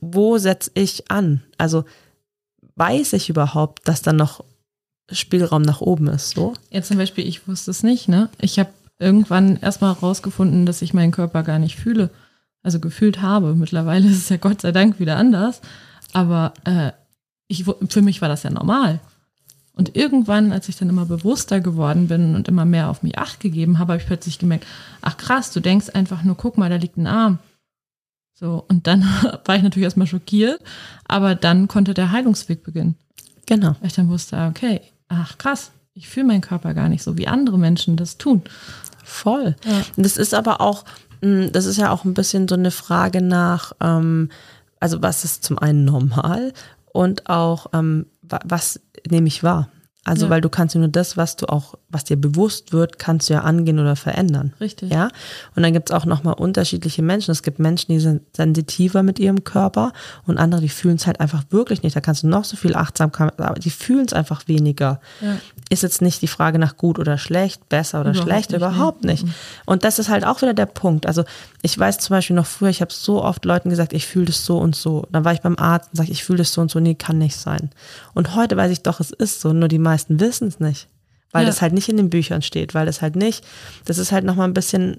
Wo 0.00 0.38
setze 0.38 0.70
ich 0.74 1.10
an? 1.10 1.42
Also 1.56 1.84
weiß 2.76 3.14
ich 3.14 3.30
überhaupt, 3.30 3.88
dass 3.88 4.02
da 4.02 4.12
noch 4.12 4.44
Spielraum 5.10 5.62
nach 5.62 5.80
oben 5.80 6.08
ist, 6.08 6.30
so? 6.30 6.52
Ja, 6.70 6.82
zum 6.82 6.98
Beispiel, 6.98 7.26
ich 7.26 7.48
wusste 7.48 7.70
es 7.70 7.82
nicht, 7.82 8.08
ne? 8.08 8.28
Ich 8.40 8.58
habe 8.58 8.70
irgendwann 8.98 9.56
erstmal 9.56 9.92
rausgefunden, 9.92 10.66
dass 10.66 10.82
ich 10.82 10.94
meinen 10.94 11.12
Körper 11.12 11.42
gar 11.42 11.58
nicht 11.58 11.76
fühle. 11.76 12.10
Also 12.62 12.80
gefühlt 12.80 13.22
habe. 13.22 13.54
Mittlerweile 13.54 14.08
ist 14.08 14.16
es 14.16 14.28
ja 14.28 14.36
Gott 14.36 14.60
sei 14.60 14.72
Dank 14.72 14.98
wieder 14.98 15.16
anders. 15.16 15.60
Aber 16.12 16.52
äh, 16.64 16.92
ich, 17.46 17.64
für 17.64 18.02
mich 18.02 18.20
war 18.20 18.28
das 18.28 18.42
ja 18.42 18.50
normal. 18.50 19.00
Und 19.72 19.96
irgendwann, 19.96 20.50
als 20.50 20.68
ich 20.68 20.76
dann 20.76 20.88
immer 20.88 21.06
bewusster 21.06 21.60
geworden 21.60 22.08
bin 22.08 22.34
und 22.34 22.48
immer 22.48 22.64
mehr 22.64 22.90
auf 22.90 23.04
mich 23.04 23.16
acht 23.16 23.38
gegeben 23.38 23.78
habe, 23.78 23.92
habe 23.92 24.02
ich 24.02 24.08
plötzlich 24.08 24.40
gemerkt, 24.40 24.66
ach 25.02 25.16
krass, 25.16 25.52
du 25.52 25.60
denkst 25.60 25.90
einfach 25.90 26.24
nur, 26.24 26.36
guck 26.36 26.58
mal, 26.58 26.68
da 26.68 26.76
liegt 26.76 26.96
ein 26.96 27.06
Arm. 27.06 27.38
So, 28.34 28.64
und 28.68 28.88
dann 28.88 29.02
war 29.44 29.54
ich 29.54 29.62
natürlich 29.62 29.84
erstmal 29.84 30.08
schockiert, 30.08 30.60
aber 31.06 31.36
dann 31.36 31.68
konnte 31.68 31.94
der 31.94 32.10
Heilungsweg 32.10 32.64
beginnen. 32.64 32.96
Genau. 33.46 33.76
Weil 33.78 33.86
ich 33.86 33.92
dann 33.92 34.08
wusste, 34.08 34.46
okay, 34.50 34.80
ach 35.06 35.38
krass, 35.38 35.70
ich 35.94 36.08
fühle 36.08 36.26
meinen 36.26 36.40
Körper 36.40 36.74
gar 36.74 36.88
nicht 36.88 37.04
so, 37.04 37.16
wie 37.16 37.28
andere 37.28 37.58
Menschen 37.58 37.96
das 37.96 38.18
tun. 38.18 38.42
Voll. 39.08 39.56
Ja. 39.64 39.82
Das 39.96 40.16
ist 40.18 40.34
aber 40.34 40.60
auch, 40.60 40.84
mm, 41.22 41.46
das 41.50 41.64
ist 41.64 41.78
ja 41.78 41.90
auch 41.90 42.04
ein 42.04 42.14
bisschen 42.14 42.46
so 42.46 42.54
eine 42.54 42.70
Frage 42.70 43.22
nach, 43.22 43.72
ähm, 43.80 44.28
also 44.80 45.02
was 45.02 45.24
ist 45.24 45.44
zum 45.44 45.58
einen 45.58 45.84
normal 45.84 46.52
und 46.92 47.28
auch, 47.28 47.68
ähm, 47.72 48.06
was 48.22 48.80
nehme 49.08 49.28
ich 49.28 49.42
wahr? 49.42 49.70
Also, 50.08 50.24
ja. 50.24 50.30
weil 50.30 50.40
du 50.40 50.48
kannst 50.48 50.74
ja 50.74 50.78
nur 50.78 50.88
das, 50.88 51.18
was 51.18 51.36
du 51.36 51.46
auch, 51.50 51.74
was 51.90 52.04
dir 52.04 52.16
bewusst 52.16 52.72
wird, 52.72 52.98
kannst 52.98 53.28
du 53.28 53.34
ja 53.34 53.40
angehen 53.42 53.78
oder 53.78 53.94
verändern. 53.94 54.54
Richtig. 54.58 54.90
Ja. 54.90 55.10
Und 55.54 55.62
dann 55.62 55.74
gibt 55.74 55.90
es 55.90 55.94
auch 55.94 56.06
nochmal 56.06 56.32
unterschiedliche 56.32 57.02
Menschen. 57.02 57.30
Es 57.30 57.42
gibt 57.42 57.58
Menschen, 57.58 57.92
die 57.92 58.00
sind 58.00 58.22
sensitiver 58.34 59.02
mit 59.02 59.18
ihrem 59.18 59.44
Körper 59.44 59.92
und 60.26 60.38
andere, 60.38 60.62
die 60.62 60.70
fühlen 60.70 60.96
es 60.96 61.06
halt 61.06 61.20
einfach 61.20 61.44
wirklich 61.50 61.82
nicht. 61.82 61.94
Da 61.94 62.00
kannst 62.00 62.22
du 62.22 62.26
noch 62.26 62.44
so 62.44 62.56
viel 62.56 62.74
Achtsamkeit, 62.74 63.38
aber 63.38 63.60
die 63.60 63.68
fühlen 63.68 64.06
es 64.06 64.14
einfach 64.14 64.48
weniger. 64.48 64.98
Ja. 65.20 65.36
Ist 65.68 65.82
jetzt 65.82 66.00
nicht 66.00 66.22
die 66.22 66.26
Frage 66.26 66.58
nach 66.58 66.78
gut 66.78 66.98
oder 66.98 67.18
schlecht, 67.18 67.68
besser 67.68 68.00
oder 68.00 68.12
überhaupt 68.12 68.30
schlecht, 68.30 68.50
nicht, 68.50 68.56
überhaupt 68.56 69.04
nee. 69.04 69.12
nicht. 69.12 69.26
Mhm. 69.26 69.34
Und 69.66 69.84
das 69.84 69.98
ist 69.98 70.08
halt 70.08 70.24
auch 70.24 70.40
wieder 70.40 70.54
der 70.54 70.64
Punkt. 70.64 71.04
Also, 71.04 71.24
ich 71.60 71.78
weiß 71.78 71.98
zum 71.98 72.14
Beispiel 72.14 72.34
noch 72.36 72.46
früher, 72.46 72.70
ich 72.70 72.80
habe 72.80 72.94
so 72.94 73.22
oft 73.22 73.44
Leuten 73.44 73.68
gesagt, 73.68 73.92
ich 73.92 74.06
fühle 74.06 74.24
das 74.26 74.46
so 74.46 74.56
und 74.56 74.74
so. 74.74 75.06
Dann 75.12 75.26
war 75.26 75.34
ich 75.34 75.42
beim 75.42 75.58
Arzt 75.58 75.90
und 75.92 75.98
sage, 75.98 76.12
ich 76.12 76.24
fühle 76.24 76.38
das 76.38 76.54
so 76.54 76.62
und 76.62 76.70
so. 76.70 76.80
Nee, 76.80 76.94
kann 76.94 77.18
nicht 77.18 77.36
sein. 77.36 77.68
Und 78.14 78.34
heute 78.34 78.56
weiß 78.56 78.70
ich 78.70 78.82
doch, 78.82 79.00
es 79.00 79.10
ist 79.10 79.42
so. 79.42 79.52
Nur 79.52 79.68
die 79.68 79.78
meisten 79.78 79.97
meisten 79.98 80.20
wissen 80.20 80.48
es 80.48 80.60
nicht, 80.60 80.88
weil 81.32 81.42
ja. 81.42 81.48
das 81.48 81.60
halt 81.60 81.72
nicht 81.72 81.88
in 81.88 81.96
den 81.96 82.10
Büchern 82.10 82.42
steht, 82.42 82.74
weil 82.74 82.86
das 82.86 83.02
halt 83.02 83.16
nicht, 83.16 83.44
das 83.84 83.98
ist 83.98 84.12
halt 84.12 84.24
nochmal 84.24 84.48
ein 84.48 84.54
bisschen 84.54 84.98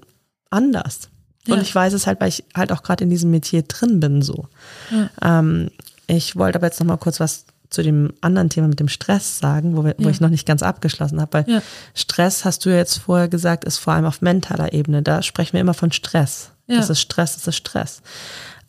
anders. 0.50 1.08
Ja. 1.46 1.54
Und 1.54 1.62
ich 1.62 1.74
weiß 1.74 1.92
es 1.94 2.06
halt, 2.06 2.20
weil 2.20 2.28
ich 2.28 2.44
halt 2.54 2.70
auch 2.70 2.82
gerade 2.82 3.04
in 3.04 3.10
diesem 3.10 3.30
Metier 3.30 3.62
drin 3.62 3.98
bin 4.00 4.22
so. 4.22 4.46
Ja. 4.90 5.38
Ähm, 5.38 5.70
Ich 6.06 6.36
wollte 6.36 6.58
aber 6.58 6.66
jetzt 6.66 6.80
noch 6.80 6.86
mal 6.86 6.96
kurz 6.96 7.20
was 7.20 7.44
zu 7.70 7.82
dem 7.82 8.12
anderen 8.20 8.50
Thema 8.50 8.66
mit 8.66 8.80
dem 8.80 8.88
Stress 8.88 9.38
sagen, 9.38 9.76
wo, 9.76 9.84
wir, 9.84 9.94
wo 9.98 10.08
ich 10.08 10.20
noch 10.20 10.28
nicht 10.28 10.44
ganz 10.44 10.60
abgeschlossen 10.62 11.20
habe. 11.20 11.32
Weil. 11.32 11.62
Stress, 11.94 12.44
hast 12.44 12.64
du 12.64 12.70
ja 12.70 12.78
jetzt 12.78 12.98
vorher 12.98 13.28
gesagt, 13.28 13.64
ist 13.64 13.78
vor 13.78 13.92
allem 13.92 14.06
auf 14.06 14.20
mentaler 14.22 14.72
Ebene. 14.72 15.02
Da 15.02 15.22
sprechen 15.22 15.52
wir 15.52 15.60
immer 15.60 15.74
von 15.74 15.92
Stress. 15.92 16.50
Das 16.66 16.90
ist 16.90 17.00
Stress, 17.00 17.34
das 17.34 17.46
ist 17.46 17.56
Stress. 17.56 18.02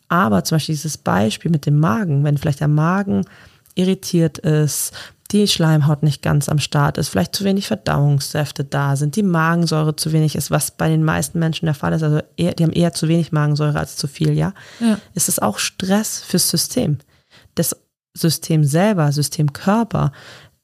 Aber 0.07 0.43
zum 0.43 0.55
Beispiel 0.55 0.75
dieses 0.75 0.97
Beispiel 0.97 1.49
mit 1.49 1.65
dem 1.65 1.79
Magen, 1.79 2.23
wenn 2.23 2.37
vielleicht 2.37 2.59
der 2.59 2.67
Magen 2.67 3.25
irritiert 3.73 4.37
ist, 4.37 4.91
die 5.31 5.47
Schleimhaut 5.47 6.03
nicht 6.03 6.21
ganz 6.21 6.49
am 6.49 6.59
Start 6.59 6.97
ist, 6.97 7.09
vielleicht 7.09 7.35
zu 7.35 7.43
wenig 7.43 7.67
Verdauungssäfte 7.67 8.63
da 8.63 8.95
sind, 8.95 9.15
die 9.15 9.23
Magensäure 9.23 9.95
zu 9.95 10.11
wenig 10.11 10.35
ist, 10.35 10.51
was 10.51 10.71
bei 10.71 10.89
den 10.89 11.03
meisten 11.03 11.39
Menschen 11.39 11.65
der 11.65 11.75
Fall 11.75 11.93
ist, 11.93 12.03
also 12.03 12.19
eher, 12.37 12.53
die 12.53 12.63
haben 12.63 12.73
eher 12.73 12.93
zu 12.93 13.07
wenig 13.07 13.31
Magensäure 13.31 13.79
als 13.79 13.95
zu 13.95 14.07
viel, 14.07 14.33
ja, 14.33 14.53
ja. 14.79 14.97
ist 15.13 15.29
es 15.29 15.39
auch 15.39 15.57
Stress 15.57 16.21
fürs 16.21 16.49
System. 16.49 16.97
Das 17.55 17.75
System 18.13 18.63
selber, 18.63 19.11
System 19.11 19.53
Körper, 19.53 20.11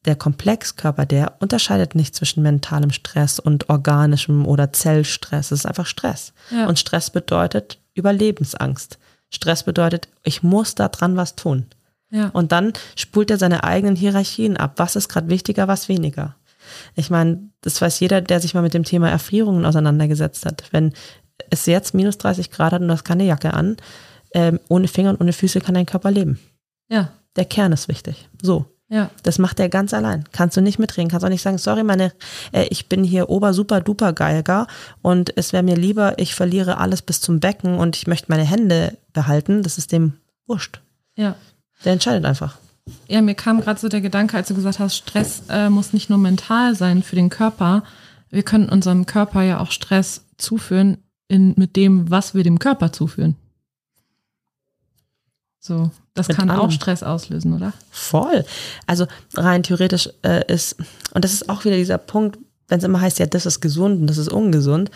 der 0.05 0.15
Komplexkörper, 0.15 1.05
der 1.05 1.36
unterscheidet 1.39 1.95
nicht 1.95 2.15
zwischen 2.15 2.43
mentalem 2.43 2.91
Stress 2.91 3.39
und 3.39 3.69
organischem 3.69 4.45
oder 4.45 4.71
Zellstress. 4.71 5.51
Es 5.51 5.59
ist 5.59 5.65
einfach 5.65 5.86
Stress. 5.86 6.33
Ja. 6.50 6.67
Und 6.67 6.79
Stress 6.79 7.09
bedeutet 7.09 7.79
Überlebensangst. 7.93 9.00
Stress 9.29 9.63
bedeutet, 9.63 10.07
ich 10.24 10.43
muss 10.43 10.75
da 10.75 10.88
dran 10.88 11.17
was 11.17 11.36
tun. 11.36 11.65
Ja. 12.09 12.29
Und 12.29 12.51
dann 12.51 12.73
spult 12.95 13.31
er 13.31 13.37
seine 13.37 13.63
eigenen 13.63 13.95
Hierarchien 13.95 14.57
ab. 14.57 14.73
Was 14.77 14.95
ist 14.95 15.09
gerade 15.09 15.29
wichtiger, 15.29 15.67
was 15.67 15.89
weniger? 15.89 16.35
Ich 16.95 17.09
meine, 17.09 17.49
das 17.61 17.81
weiß 17.81 17.99
jeder, 17.99 18.21
der 18.21 18.39
sich 18.39 18.53
mal 18.53 18.61
mit 18.61 18.73
dem 18.73 18.83
Thema 18.83 19.09
Erfrierungen 19.09 19.65
auseinandergesetzt 19.65 20.45
hat. 20.45 20.65
Wenn 20.71 20.93
es 21.49 21.65
jetzt 21.65 21.93
minus 21.93 22.17
30 22.17 22.51
Grad 22.51 22.73
hat 22.73 22.81
und 22.81 22.87
du 22.87 22.93
hast 22.93 23.05
keine 23.05 23.25
Jacke 23.25 23.53
an, 23.53 23.77
ähm, 24.33 24.59
ohne 24.67 24.87
Finger 24.87 25.11
und 25.11 25.21
ohne 25.21 25.33
Füße 25.33 25.61
kann 25.61 25.75
dein 25.75 25.85
Körper 25.85 26.11
leben. 26.11 26.39
Ja. 26.89 27.11
Der 27.35 27.45
Kern 27.45 27.71
ist 27.71 27.87
wichtig. 27.87 28.29
So. 28.41 28.65
Ja. 28.89 29.09
Das 29.23 29.37
macht 29.37 29.59
er 29.59 29.67
ganz 29.67 29.93
allein. 29.93 30.23
Kannst 30.31 30.55
du 30.55 30.61
nicht 30.61 30.79
mitreden. 30.79 31.09
Kannst 31.09 31.25
auch 31.25 31.29
nicht 31.29 31.41
sagen, 31.41 31.57
sorry, 31.57 31.83
meine, 31.83 32.13
äh, 32.53 32.67
ich 32.69 32.87
bin 32.87 33.03
hier 33.03 33.29
ober 33.29 33.53
super 33.53 33.81
duper 33.81 34.13
Geiger 34.13 34.67
und 35.01 35.35
es 35.37 35.51
wäre 35.51 35.63
mir 35.63 35.75
lieber, 35.75 36.17
ich 36.19 36.35
verliere 36.35 36.77
alles 36.77 37.01
bis 37.01 37.19
zum 37.19 37.39
Becken 37.39 37.77
und 37.77 37.97
ich 37.97 38.07
möchte 38.07 38.27
meine 38.29 38.45
Hände 38.45 38.97
behalten. 39.11 39.61
Das 39.61 39.77
ist 39.77 39.91
dem 39.91 40.13
wurscht. 40.45 40.81
Ja. 41.15 41.35
Der 41.86 41.93
entscheidet 41.93 42.25
einfach. 42.25 42.57
Ja, 43.07 43.22
mir 43.22 43.36
kam 43.36 43.62
gerade 43.62 43.79
so 43.79 43.89
der 43.89 44.01
Gedanke, 44.01 44.38
als 44.38 44.48
du 44.48 44.55
gesagt 44.55 44.79
hast, 44.79 44.96
Stress 44.96 45.43
äh, 45.50 45.69
muss 45.69 45.93
nicht 45.93 46.10
nur 46.10 46.19
mental 46.19 46.75
sein 46.75 47.03
für 47.03 47.15
den 47.15 47.29
Körper. 47.29 47.84
Wir 48.29 48.43
können 48.43 48.69
unserem 48.69 49.05
Körper 49.05 49.41
ja 49.41 49.60
auch 49.60 49.72
Stress 49.72 50.24
zuführen 50.38 50.98
in, 51.27 51.53
mit 51.57 51.75
dem, 51.75 52.10
was 52.10 52.34
wir 52.34 52.43
dem 52.43 52.60
Körper 52.60 52.91
zuführen. 52.91 53.36
So, 55.60 55.91
das 56.13 56.29
mit 56.29 56.38
kann 56.38 56.50
allem. 56.50 56.62
auch 56.62 56.72
Stress 56.72 57.03
auslösen, 57.03 57.53
oder? 57.53 57.74
Voll. 57.91 58.46
Also 58.86 59.05
rein 59.36 59.63
theoretisch 59.63 60.10
äh, 60.24 60.46
ist, 60.51 60.77
und 61.13 61.25
das 61.25 61.34
ist 61.34 61.50
auch 61.50 61.65
wieder 61.65 61.75
dieser 61.75 61.98
Punkt, 61.98 62.39
wenn 62.67 62.79
es 62.79 62.83
immer 62.83 63.01
heißt, 63.01 63.19
ja, 63.19 63.25
das 63.25 63.45
ist 63.45 63.62
gesund 63.62 64.01
und 64.01 64.07
das 64.07 64.17
ist 64.17 64.29
ungesund, 64.29 64.91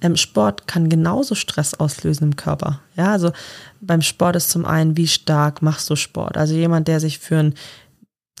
ähm, 0.00 0.16
Sport 0.16 0.66
kann 0.66 0.88
genauso 0.88 1.34
Stress 1.34 1.74
auslösen 1.74 2.24
im 2.24 2.36
Körper. 2.36 2.80
Ja, 2.96 3.12
also 3.12 3.32
beim 3.80 4.02
Sport 4.02 4.36
ist 4.36 4.50
zum 4.50 4.64
einen, 4.64 4.96
wie 4.96 5.08
stark 5.08 5.62
machst 5.62 5.90
du 5.90 5.96
Sport? 5.96 6.36
Also 6.36 6.54
jemand, 6.54 6.88
der 6.88 7.00
sich 7.00 7.18
für 7.18 7.38
ein 7.38 7.54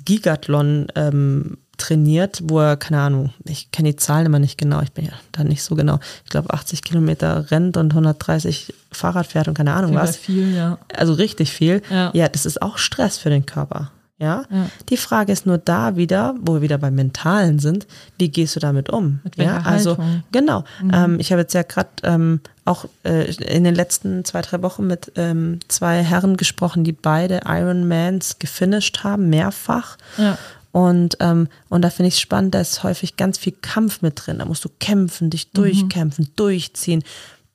Gigathlon 0.04 0.86
ähm, 0.94 1.58
trainiert, 1.78 2.40
wo 2.44 2.60
er, 2.60 2.76
keine 2.76 3.00
Ahnung, 3.00 3.32
ich 3.44 3.70
kenne 3.70 3.90
die 3.90 3.96
Zahlen 3.96 4.26
immer 4.26 4.38
nicht 4.38 4.56
genau, 4.56 4.80
ich 4.80 4.92
bin 4.92 5.04
ja 5.04 5.12
da 5.32 5.44
nicht 5.44 5.62
so 5.62 5.74
genau, 5.74 5.98
ich 6.24 6.30
glaube 6.30 6.52
80 6.52 6.82
Kilometer 6.82 7.50
rennt 7.50 7.76
und 7.76 7.92
130 7.92 8.72
Fahrrad 8.92 9.26
fährt 9.26 9.48
und 9.48 9.54
keine 9.54 9.74
Ahnung 9.74 9.90
viel 9.90 10.00
was. 10.00 10.16
Viel, 10.16 10.54
ja. 10.54 10.78
Also 10.94 11.12
richtig 11.12 11.52
viel. 11.52 11.82
Ja. 11.90 12.10
ja, 12.14 12.28
das 12.28 12.46
ist 12.46 12.62
auch 12.62 12.78
Stress 12.78 13.18
für 13.18 13.30
den 13.30 13.44
Körper. 13.44 13.90
Ja? 14.18 14.44
ja? 14.50 14.70
Die 14.88 14.96
Frage 14.96 15.32
ist 15.32 15.44
nur 15.44 15.58
da 15.58 15.96
wieder, 15.96 16.34
wo 16.40 16.54
wir 16.54 16.62
wieder 16.62 16.78
beim 16.78 16.94
Mentalen 16.94 17.58
sind, 17.58 17.86
wie 18.18 18.30
gehst 18.30 18.56
du 18.56 18.60
damit 18.60 18.88
um? 18.88 19.20
Mit 19.24 19.36
ja, 19.36 19.58
also 19.58 19.98
Haltung? 19.98 20.22
genau. 20.32 20.64
Mhm. 20.82 20.90
Ähm, 20.94 21.20
ich 21.20 21.32
habe 21.32 21.42
jetzt 21.42 21.52
ja 21.52 21.62
gerade 21.62 21.90
ähm, 22.02 22.40
auch 22.64 22.86
äh, 23.04 23.30
in 23.34 23.64
den 23.64 23.74
letzten 23.74 24.24
zwei, 24.24 24.40
drei 24.40 24.62
Wochen 24.62 24.86
mit 24.86 25.12
ähm, 25.16 25.60
zwei 25.68 26.02
Herren 26.02 26.36
gesprochen, 26.38 26.82
die 26.82 26.92
beide 26.92 27.42
Ironmans 27.44 28.38
gefinisht 28.38 29.04
haben, 29.04 29.28
mehrfach. 29.28 29.98
Ja. 30.16 30.38
Und, 30.72 31.16
ähm, 31.20 31.48
und 31.68 31.82
da 31.82 31.90
finde 31.90 32.08
ich 32.08 32.14
es 32.14 32.20
spannend, 32.20 32.54
da 32.54 32.60
ist 32.60 32.82
häufig 32.82 33.16
ganz 33.16 33.38
viel 33.38 33.54
Kampf 33.60 34.02
mit 34.02 34.26
drin. 34.26 34.38
Da 34.38 34.44
musst 34.46 34.64
du 34.64 34.70
kämpfen, 34.78 35.30
dich 35.30 35.48
mhm. 35.48 35.60
durchkämpfen, 35.60 36.24
mhm. 36.24 36.36
durchziehen. 36.36 37.04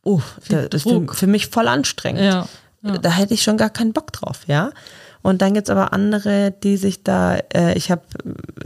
Uh, 0.04 0.22
da, 0.50 0.68
das 0.68 0.86
ist 0.86 0.92
für, 0.92 1.14
für, 1.14 1.28
mich 1.28 1.48
voll 1.48 1.68
anstrengend. 1.68 2.22
Ja. 2.22 2.48
Da 2.82 3.12
hätte 3.12 3.36
ich 3.36 3.44
schon 3.44 3.58
gar 3.58 3.70
keinen 3.70 3.94
Bock 3.94 4.12
drauf, 4.12 4.40
ja. 4.48 4.72
Und 5.22 5.42
dann 5.42 5.54
gibt 5.54 5.68
es 5.68 5.72
aber 5.72 5.94
andere, 5.94 6.52
die 6.52 6.78
sich 6.78 7.04
da, 7.04 7.38
äh, 7.54 7.78
ich 7.78 7.92
habe, 7.92 8.02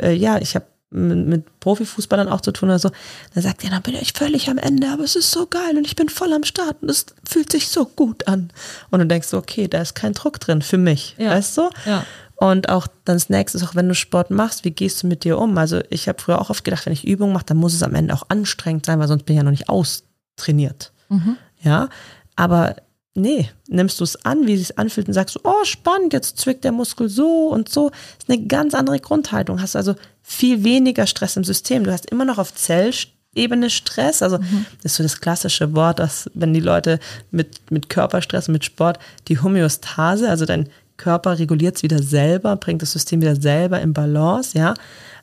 äh, 0.02 0.14
ja, 0.14 0.38
ich 0.40 0.56
habe 0.56 0.66
mit, 0.92 1.28
mit 1.28 1.60
Profifußballern 1.60 2.30
auch 2.30 2.42
zu 2.42 2.52
tun 2.52 2.70
oder 2.70 2.80
so, 2.80 2.90
da 3.34 3.42
sagt 3.42 3.64
er, 3.64 3.70
dann 3.70 3.82
bin 3.82 3.96
ich 3.96 4.14
völlig 4.14 4.50
am 4.50 4.58
Ende, 4.58 4.90
aber 4.90 5.04
es 5.04 5.16
ist 5.16 5.32
so 5.32 5.46
geil 5.46 5.78
und 5.78 5.86
ich 5.86 5.96
bin 5.96 6.10
voll 6.10 6.32
am 6.34 6.44
Start 6.44 6.78
und 6.82 6.90
es 6.90 7.06
fühlt 7.28 7.52
sich 7.52 7.68
so 7.68 7.86
gut 7.86 8.28
an. 8.28 8.52
Und 8.92 9.00
du 9.00 9.08
denkst 9.08 9.28
so, 9.28 9.38
okay, 9.38 9.68
da 9.68 9.82
ist 9.82 9.96
kein 9.96 10.14
Druck 10.14 10.40
drin 10.40 10.62
für 10.62 10.78
mich, 10.78 11.16
ja. 11.18 11.32
weißt 11.32 11.58
du? 11.58 11.70
Ja. 11.86 12.06
Und 12.38 12.70
auch 12.70 12.88
dann 13.06 13.16
das 13.16 13.30
nächste 13.30 13.58
ist 13.58 13.64
auch, 13.64 13.76
wenn 13.76 13.88
du 13.88 13.96
Sport 13.96 14.30
machst, 14.30 14.66
wie 14.66 14.72
gehst 14.72 15.04
du 15.04 15.08
mit 15.08 15.24
dir 15.24 15.38
um? 15.38 15.58
Also 15.58 15.82
ich 15.90 16.08
habe 16.08 16.22
früher 16.22 16.42
auch 16.42 16.50
oft 16.50 16.64
gedacht, 16.64 16.86
wenn 16.86 16.94
ich 16.94 17.06
Übungen 17.06 17.34
mache, 17.34 17.46
dann 17.46 17.58
muss 17.58 17.74
es 17.74 17.84
am 17.84 17.96
Ende 17.96 18.14
auch 18.14 18.24
anstrengend 18.28 18.86
sein, 18.86 19.00
weil 19.00 19.08
sonst 19.08 19.26
bin 19.26 19.36
ich 19.36 19.38
ja 19.38 19.44
noch 19.44 19.52
nicht 19.52 19.70
austrainiert. 19.70 20.92
Mhm. 21.10 21.38
Ja, 21.62 21.90
aber 22.36 22.76
nee, 23.16 23.50
nimmst 23.68 24.00
du 24.00 24.04
es 24.04 24.24
an, 24.26 24.46
wie 24.46 24.54
es 24.54 24.60
sich 24.60 24.78
anfühlt 24.78 25.08
und 25.08 25.14
sagst, 25.14 25.40
oh 25.44 25.64
spannend, 25.64 26.14
jetzt 26.14 26.38
zwickt 26.38 26.64
der 26.64 26.72
Muskel 26.72 27.10
so 27.10 27.48
und 27.48 27.70
so. 27.70 27.90
Das 27.90 28.00
ist 28.20 28.30
eine 28.30 28.46
ganz 28.46 28.74
andere 28.74 29.00
Grundhaltung. 29.00 29.62
Hast 29.62 29.76
also 29.76 29.96
viel 30.22 30.64
weniger 30.64 31.08
Stress 31.08 31.38
im 31.38 31.44
System. 31.44 31.86
Du 31.86 31.92
hast 31.92 32.10
immer 32.12 32.26
noch 32.26 32.38
auf 32.38 32.54
Zellebene 32.54 33.70
Stress. 33.70 34.22
Also 34.22 34.38
mhm. 34.38 34.66
das 34.84 34.92
ist 34.92 34.98
so 34.98 35.04
das 35.04 35.22
klassische 35.22 35.74
Wort, 35.74 36.00
dass 36.00 36.30
wenn 36.34 36.54
die 36.54 36.60
Leute 36.60 37.00
mit, 37.32 37.72
mit 37.72 37.90
Körperstress, 37.90 38.50
mit 38.50 38.66
Sport, 38.66 39.00
die 39.30 39.40
Homöostase, 39.40 40.30
also 40.30 40.46
dein 40.46 40.70
Körper 40.98 41.40
reguliert 41.40 41.78
es 41.78 41.84
wieder 41.84 42.04
selber, 42.04 42.56
bringt 42.58 42.82
das 42.82 42.92
System 42.92 43.22
wieder 43.22 43.36
selber 43.36 43.82
in 43.82 43.94
Balance, 43.94 44.58
ja. 44.58 44.74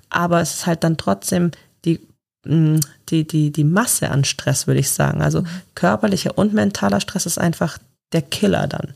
Aber 0.08 0.40
es 0.40 0.54
ist 0.54 0.66
halt 0.66 0.84
dann 0.84 0.99
trotzdem 0.99 1.50
die 1.84 2.00
die, 2.44 3.26
die, 3.26 3.52
die 3.52 3.64
Masse 3.64 4.11
an 4.11 4.25
Stress, 4.25 4.66
würde 4.66 4.80
ich 4.80 4.90
sagen. 4.90 5.22
Also 5.22 5.42
mhm. 5.42 5.46
körperlicher 5.75 6.37
und 6.37 6.52
mentaler 6.52 7.00
Stress 7.00 7.26
ist 7.26 7.38
einfach 7.38 7.78
der 8.12 8.22
Killer 8.22 8.66
dann. 8.66 8.94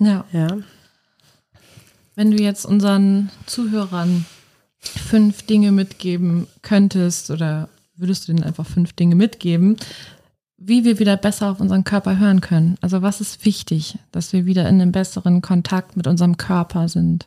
Ja. 0.00 0.24
ja. 0.32 0.48
Wenn 2.14 2.30
du 2.30 2.42
jetzt 2.42 2.64
unseren 2.64 3.30
Zuhörern 3.46 4.24
fünf 4.78 5.42
Dinge 5.42 5.72
mitgeben 5.72 6.46
könntest 6.62 7.30
oder 7.30 7.68
würdest 7.96 8.28
du 8.28 8.32
denen 8.32 8.44
einfach 8.44 8.66
fünf 8.66 8.92
Dinge 8.92 9.14
mitgeben, 9.14 9.76
wie 10.58 10.84
wir 10.84 10.98
wieder 10.98 11.16
besser 11.16 11.50
auf 11.50 11.60
unseren 11.60 11.84
Körper 11.84 12.18
hören 12.18 12.40
können? 12.40 12.78
Also 12.80 13.02
was 13.02 13.20
ist 13.20 13.44
wichtig, 13.44 13.98
dass 14.12 14.32
wir 14.32 14.46
wieder 14.46 14.68
in 14.68 14.80
einem 14.80 14.92
besseren 14.92 15.42
Kontakt 15.42 15.96
mit 15.96 16.06
unserem 16.06 16.36
Körper 16.36 16.88
sind? 16.88 17.26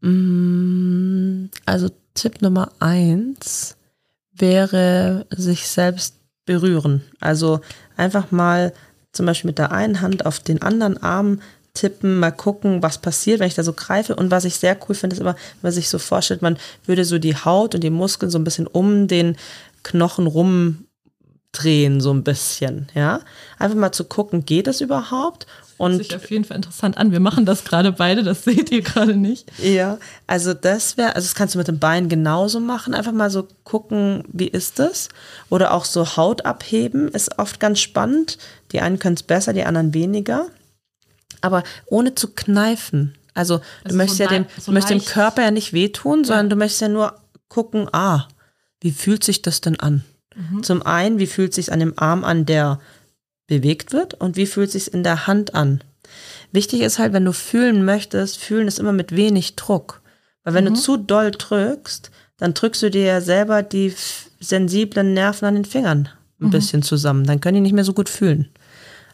Mm, 0.00 1.46
also 1.64 1.90
Tipp 2.14 2.42
Nummer 2.42 2.70
eins 2.78 3.76
wäre 4.32 5.26
sich 5.30 5.68
selbst 5.68 6.16
berühren. 6.46 7.02
Also 7.20 7.60
einfach 7.96 8.30
mal 8.30 8.72
zum 9.12 9.26
Beispiel 9.26 9.48
mit 9.48 9.58
der 9.58 9.72
einen 9.72 10.00
Hand 10.00 10.26
auf 10.26 10.40
den 10.40 10.62
anderen 10.62 11.02
Arm 11.02 11.40
tippen, 11.72 12.18
mal 12.20 12.30
gucken, 12.30 12.82
was 12.82 12.98
passiert, 12.98 13.40
wenn 13.40 13.48
ich 13.48 13.54
da 13.54 13.64
so 13.64 13.72
greife. 13.72 14.14
Und 14.14 14.30
was 14.30 14.44
ich 14.44 14.56
sehr 14.56 14.78
cool 14.88 14.94
finde, 14.94 15.14
ist 15.14 15.20
immer, 15.20 15.34
wenn 15.34 15.62
man 15.62 15.72
sich 15.72 15.88
so 15.88 15.98
vorstellt, 15.98 16.42
man 16.42 16.56
würde 16.86 17.04
so 17.04 17.18
die 17.18 17.36
Haut 17.36 17.74
und 17.74 17.82
die 17.82 17.90
Muskeln 17.90 18.30
so 18.30 18.38
ein 18.38 18.44
bisschen 18.44 18.66
um 18.66 19.08
den 19.08 19.36
Knochen 19.82 20.26
rumdrehen, 21.54 22.00
so 22.00 22.12
ein 22.12 22.24
bisschen, 22.24 22.88
ja. 22.94 23.20
Einfach 23.58 23.76
mal 23.76 23.92
zu 23.92 24.04
gucken, 24.04 24.44
geht 24.44 24.66
das 24.66 24.80
überhaupt? 24.80 25.46
Und 25.76 25.98
sich 25.98 26.14
auf 26.14 26.30
jeden 26.30 26.44
Fall 26.44 26.56
interessant 26.56 26.96
an. 26.96 27.10
Wir 27.10 27.18
machen 27.18 27.46
das 27.46 27.64
gerade 27.64 27.90
beide, 27.90 28.22
das 28.22 28.44
seht 28.44 28.70
ihr 28.70 28.82
gerade 28.82 29.16
nicht. 29.16 29.50
Ja, 29.60 29.98
also 30.26 30.54
das 30.54 30.96
wäre, 30.96 31.16
also 31.16 31.26
das 31.26 31.34
kannst 31.34 31.54
du 31.54 31.58
mit 31.58 31.66
dem 31.66 31.80
Bein 31.80 32.08
genauso 32.08 32.60
machen. 32.60 32.94
Einfach 32.94 33.12
mal 33.12 33.30
so 33.30 33.48
gucken, 33.64 34.22
wie 34.28 34.46
ist 34.46 34.78
das? 34.78 35.08
Oder 35.50 35.74
auch 35.74 35.84
so 35.84 36.16
Haut 36.16 36.46
abheben 36.46 37.08
ist 37.08 37.38
oft 37.38 37.58
ganz 37.58 37.80
spannend. 37.80 38.38
Die 38.70 38.80
einen 38.80 39.00
können 39.00 39.16
es 39.16 39.24
besser, 39.24 39.52
die 39.52 39.64
anderen 39.64 39.94
weniger. 39.94 40.46
Aber 41.40 41.64
ohne 41.86 42.14
zu 42.14 42.28
kneifen. 42.28 43.16
Also, 43.34 43.54
also 43.54 43.64
du 43.88 43.94
möchtest 43.96 44.18
so 44.18 44.24
ja 44.24 44.30
dem, 44.30 44.46
so 44.56 44.66
du 44.66 44.72
möchtest 44.72 44.90
dem 44.92 45.04
Körper 45.04 45.42
ja 45.42 45.50
nicht 45.50 45.72
wehtun, 45.72 46.20
ja. 46.20 46.26
sondern 46.26 46.50
du 46.50 46.56
möchtest 46.56 46.82
ja 46.82 46.88
nur 46.88 47.16
gucken, 47.48 47.88
ah, 47.92 48.28
wie 48.80 48.92
fühlt 48.92 49.24
sich 49.24 49.42
das 49.42 49.60
denn 49.60 49.80
an? 49.80 50.04
Mhm. 50.34 50.62
Zum 50.62 50.82
einen, 50.82 51.18
wie 51.18 51.26
fühlt 51.26 51.54
sich 51.54 51.72
an 51.72 51.80
dem 51.80 51.94
Arm 51.96 52.24
an, 52.24 52.46
der 52.46 52.80
bewegt 53.46 53.92
wird 53.92 54.14
und 54.14 54.36
wie 54.36 54.46
fühlt 54.46 54.70
sich 54.70 54.92
in 54.92 55.02
der 55.02 55.26
Hand 55.26 55.54
an. 55.54 55.82
Wichtig 56.52 56.80
ist 56.80 56.98
halt, 56.98 57.12
wenn 57.12 57.24
du 57.24 57.32
fühlen 57.32 57.84
möchtest, 57.84 58.38
fühlen 58.38 58.68
ist 58.68 58.78
immer 58.78 58.92
mit 58.92 59.14
wenig 59.14 59.56
Druck. 59.56 60.00
Weil 60.44 60.54
wenn 60.54 60.64
mhm. 60.64 60.74
du 60.74 60.80
zu 60.80 60.96
doll 60.96 61.30
drückst, 61.30 62.10
dann 62.36 62.54
drückst 62.54 62.82
du 62.82 62.90
dir 62.90 63.04
ja 63.04 63.20
selber 63.20 63.62
die 63.62 63.94
sensiblen 64.40 65.14
Nerven 65.14 65.46
an 65.46 65.54
den 65.54 65.64
Fingern 65.64 66.08
ein 66.40 66.46
mhm. 66.46 66.50
bisschen 66.50 66.82
zusammen. 66.82 67.26
Dann 67.26 67.40
können 67.40 67.56
die 67.56 67.60
nicht 67.60 67.72
mehr 67.72 67.84
so 67.84 67.94
gut 67.94 68.08
fühlen. 68.08 68.48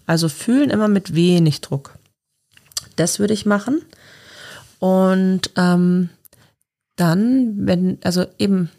Also 0.07 0.29
fühlen 0.29 0.71
immer 0.71 0.89
mit 0.89 1.15
wenig 1.15 1.61
Druck. 1.61 1.95
Das 2.97 3.19
würde 3.19 3.35
ich 3.35 3.47
machen. 3.47 3.83
Und 4.79 5.51
ähm, 5.57 6.09
dann, 6.97 7.67
wenn, 7.67 7.99
also 8.03 8.27
eben 8.39 8.71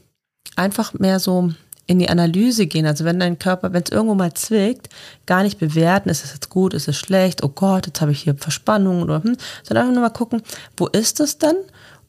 einfach 0.56 0.94
mehr 0.94 1.20
so 1.20 1.54
in 1.88 2.00
die 2.00 2.10
Analyse 2.10 2.68
gehen. 2.68 2.86
Also 2.86 3.06
wenn 3.06 3.20
dein 3.20 3.40
Körper, 3.40 3.74
wenn 3.74 3.84
es 3.84 3.92
irgendwo 3.92 4.16
mal 4.16 4.34
zwickt, 4.34 4.90
gar 5.26 5.44
nicht 5.44 5.60
bewerten, 5.60 6.10
ist 6.10 6.24
es 6.24 6.34
jetzt 6.34 6.50
gut, 6.50 6.74
ist 6.74 6.88
es 6.88 6.98
schlecht, 6.98 7.44
oh 7.44 7.50
Gott, 7.50 7.88
jetzt 7.88 8.02
habe 8.02 8.12
ich 8.12 8.22
hier 8.22 8.36
Verspannung 8.36 9.02
oder 9.02 9.24
hm, 9.24 9.36
sondern 9.64 9.84
einfach 9.84 9.94
nur 9.96 10.04
mal 10.04 10.10
gucken, 10.10 10.42
wo 10.78 10.88
ist 10.88 11.20
es 11.20 11.38
denn 11.38 11.56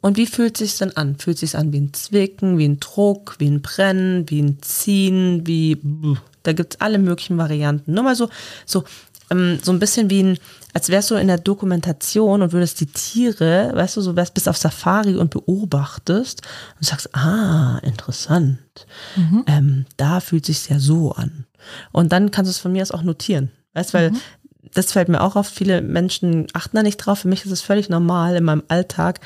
und 0.01 0.17
wie 0.17 0.27
fühlt 0.27 0.61
es 0.61 0.71
sich 0.71 0.79
denn 0.79 0.97
an? 0.97 1.17
Fühlt 1.17 1.37
es 1.37 1.41
sich 1.41 1.57
an 1.57 1.73
wie 1.73 1.81
ein 1.81 1.95
Zwicken, 1.95 2.59
wie 2.59 2.69
ein 2.69 2.81
Druck, 2.81 3.37
wie 3.39 3.49
ein 3.49 3.63
Brennen, 3.63 4.29
wie 4.29 4.43
ein 4.43 4.61
Ziehen, 4.61 5.47
wie 5.47 5.79
da 6.43 6.53
gibt 6.53 6.75
es 6.75 6.81
alle 6.81 6.99
möglichen 6.99 7.39
Varianten. 7.39 7.95
Nur 7.95 8.05
mal 8.05 8.17
so, 8.17 8.29
so, 8.67 8.85
ähm, 9.31 9.61
so 9.63 9.73
ein 9.73 9.79
bisschen 9.79 10.11
wie 10.11 10.23
ein, 10.23 10.39
als 10.73 10.89
wärst 10.89 11.11
du 11.11 11.17
in 11.17 11.27
der 11.27 11.39
Dokumentation 11.39 12.43
und 12.43 12.53
würdest 12.53 12.81
die 12.81 12.87
Tiere, 12.87 13.73
weißt 13.75 13.97
du, 13.97 14.01
so 14.01 14.17
wärst 14.17 14.35
bis 14.35 14.49
auf 14.49 14.57
Safari 14.57 15.17
und 15.17 15.31
beobachtest 15.31 16.43
und 16.79 16.87
sagst, 16.87 17.15
ah, 17.15 17.79
interessant. 17.83 18.59
Mhm. 19.17 19.45
Ähm, 19.47 19.87
da 19.97 20.21
fühlt 20.21 20.47
sich 20.47 20.69
ja 20.69 20.79
so 20.79 21.13
an. 21.13 21.47
Und 21.93 22.13
dann 22.13 22.31
kannst 22.31 22.49
du 22.49 22.53
es 22.53 22.59
von 22.59 22.73
mir 22.73 22.83
aus 22.83 22.91
auch 22.91 23.03
notieren. 23.03 23.51
Weißt, 23.75 23.95
weil 23.95 24.11
mhm 24.11 24.21
das 24.75 24.93
fällt 24.93 25.09
mir 25.09 25.21
auch 25.21 25.37
auf. 25.37 25.49
Viele 25.49 25.83
Menschen 25.83 26.47
achten 26.53 26.77
da 26.77 26.83
nicht 26.83 26.99
drauf. 26.99 27.21
Für 27.21 27.29
mich 27.29 27.45
ist 27.45 27.51
es 27.51 27.61
völlig 27.61 27.89
normal 27.89 28.37
in 28.37 28.45
meinem 28.45 28.63
Alltag, 28.69 29.21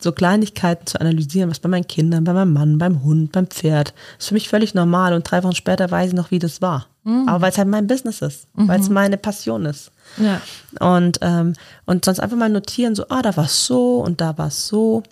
so 0.00 0.12
Kleinigkeiten 0.12 0.86
zu 0.86 1.00
analysieren, 1.00 1.50
was 1.50 1.60
bei 1.60 1.68
meinen 1.68 1.86
Kindern, 1.86 2.24
bei 2.24 2.32
meinem 2.32 2.52
Mann, 2.52 2.78
beim 2.78 3.02
Hund, 3.02 3.32
beim 3.32 3.46
Pferd. 3.46 3.94
Das 4.16 4.24
ist 4.24 4.28
für 4.28 4.34
mich 4.34 4.48
völlig 4.48 4.74
normal 4.74 5.14
und 5.14 5.28
drei 5.30 5.42
Wochen 5.42 5.54
später 5.54 5.90
weiß 5.90 6.08
ich 6.08 6.14
noch, 6.14 6.30
wie 6.30 6.38
das 6.38 6.60
war. 6.60 6.86
Mhm. 7.06 7.28
Aber 7.28 7.42
weil 7.42 7.52
es 7.52 7.58
halt 7.58 7.68
mein 7.68 7.86
Business 7.86 8.20
ist, 8.20 8.48
mhm. 8.56 8.66
weil 8.66 8.80
es 8.80 8.88
meine 8.88 9.16
Passion 9.16 9.64
ist. 9.64 9.92
Ja. 10.18 10.40
Und, 10.80 11.18
ähm, 11.22 11.54
und 11.84 12.04
sonst 12.04 12.18
einfach 12.18 12.36
mal 12.36 12.48
notieren, 12.48 12.96
so, 12.96 13.06
ah, 13.08 13.22
da 13.22 13.36
war 13.36 13.44
es 13.44 13.64
so 13.64 14.00
und 14.00 14.20
da 14.20 14.36
war 14.36 14.48
es 14.48 14.66
so. 14.66 15.04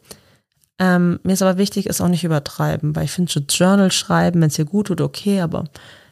Ähm, 0.80 1.20
mir 1.22 1.34
ist 1.34 1.42
aber 1.42 1.56
wichtig, 1.56 1.86
es 1.86 2.00
auch 2.00 2.08
nicht 2.08 2.24
übertreiben, 2.24 2.96
weil 2.96 3.04
ich 3.04 3.12
finde, 3.12 3.30
so 3.30 3.38
Journal 3.38 3.92
schreiben, 3.92 4.40
wenn 4.40 4.48
es 4.48 4.56
dir 4.56 4.64
gut 4.64 4.88
tut, 4.88 5.00
okay, 5.00 5.40
aber 5.40 5.64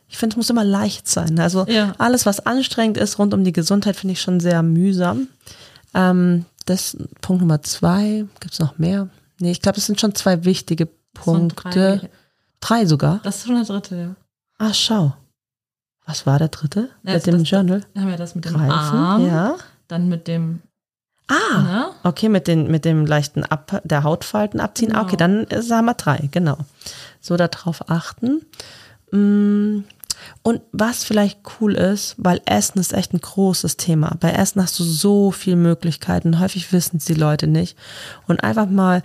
ich 0.08 0.18
finde, 0.18 0.34
es 0.34 0.36
muss 0.36 0.50
immer 0.50 0.62
leicht 0.62 1.08
sein. 1.08 1.40
Also 1.40 1.66
ja. 1.66 1.94
alles, 1.98 2.26
was 2.26 2.46
anstrengend 2.46 2.96
ist 2.96 3.18
rund 3.18 3.34
um 3.34 3.42
die 3.42 3.52
Gesundheit, 3.52 3.96
finde 3.96 4.12
ich 4.12 4.20
schon 4.20 4.38
sehr 4.38 4.62
mühsam. 4.62 5.26
Ähm, 5.94 6.44
das 6.66 6.96
Punkt 7.22 7.42
Nummer 7.42 7.60
zwei. 7.62 8.24
Gibt 8.38 8.52
es 8.52 8.60
noch 8.60 8.78
mehr? 8.78 9.08
Nee, 9.40 9.50
ich 9.50 9.62
glaube, 9.62 9.76
das 9.76 9.86
sind 9.86 10.00
schon 10.00 10.14
zwei 10.14 10.44
wichtige 10.44 10.86
Punkte. 11.12 11.98
Drei. 11.98 12.10
drei. 12.60 12.86
sogar. 12.86 13.20
Das 13.24 13.38
ist 13.38 13.46
schon 13.46 13.56
der 13.56 13.64
dritte, 13.64 13.96
ja. 13.96 14.14
Ah, 14.58 14.72
schau. 14.72 15.14
Was 16.12 16.26
war 16.26 16.38
der 16.38 16.48
dritte? 16.48 16.90
Ja, 17.04 17.14
mit 17.14 17.26
dem 17.26 17.38
das, 17.38 17.50
Journal? 17.50 17.80
Haben 17.96 18.08
wir 18.08 18.18
das 18.18 18.34
mit 18.34 18.44
dem 18.44 18.52
Greifen, 18.52 18.70
Arm. 18.70 19.26
Ja. 19.26 19.54
Dann 19.88 20.10
mit 20.10 20.28
dem. 20.28 20.60
Ah, 21.26 21.34
ja. 21.50 21.90
okay, 22.02 22.28
mit, 22.28 22.46
den, 22.46 22.70
mit 22.70 22.84
dem 22.84 23.06
leichten 23.06 23.44
Ab, 23.44 23.80
der 23.82 24.02
Hautfalten 24.02 24.60
abziehen. 24.60 24.90
Genau. 24.90 25.04
Okay, 25.04 25.16
dann 25.16 25.46
haben 25.50 25.86
wir 25.86 25.94
drei, 25.94 26.28
genau. 26.30 26.58
So 27.22 27.38
darauf 27.38 27.88
achten. 27.88 28.44
Hm, 29.10 29.84
und 30.42 30.60
was 30.72 31.02
vielleicht 31.02 31.40
cool 31.58 31.76
ist, 31.76 32.14
weil 32.18 32.42
Essen 32.44 32.78
ist 32.78 32.92
echt 32.92 33.14
ein 33.14 33.20
großes 33.22 33.78
Thema. 33.78 34.14
Bei 34.20 34.32
Essen 34.32 34.62
hast 34.62 34.78
du 34.78 34.84
so 34.84 35.30
viele 35.30 35.56
Möglichkeiten. 35.56 36.40
Häufig 36.40 36.74
wissen 36.74 36.98
es 36.98 37.06
die 37.06 37.14
Leute 37.14 37.46
nicht. 37.46 37.78
Und 38.26 38.44
einfach 38.44 38.66
mal 38.66 39.02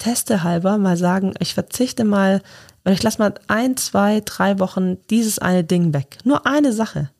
teste 0.00 0.42
halber 0.42 0.78
mal 0.78 0.96
sagen, 0.96 1.34
ich 1.38 1.54
verzichte 1.54 2.02
mal, 2.04 2.42
ich 2.84 3.02
lasse 3.04 3.18
mal 3.18 3.34
ein, 3.46 3.76
zwei, 3.76 4.20
drei 4.24 4.58
Wochen 4.58 4.96
dieses 5.10 5.38
eine 5.38 5.62
Ding 5.62 5.94
weg. 5.94 6.18
Nur 6.24 6.46
eine 6.46 6.72
Sache 6.72 7.10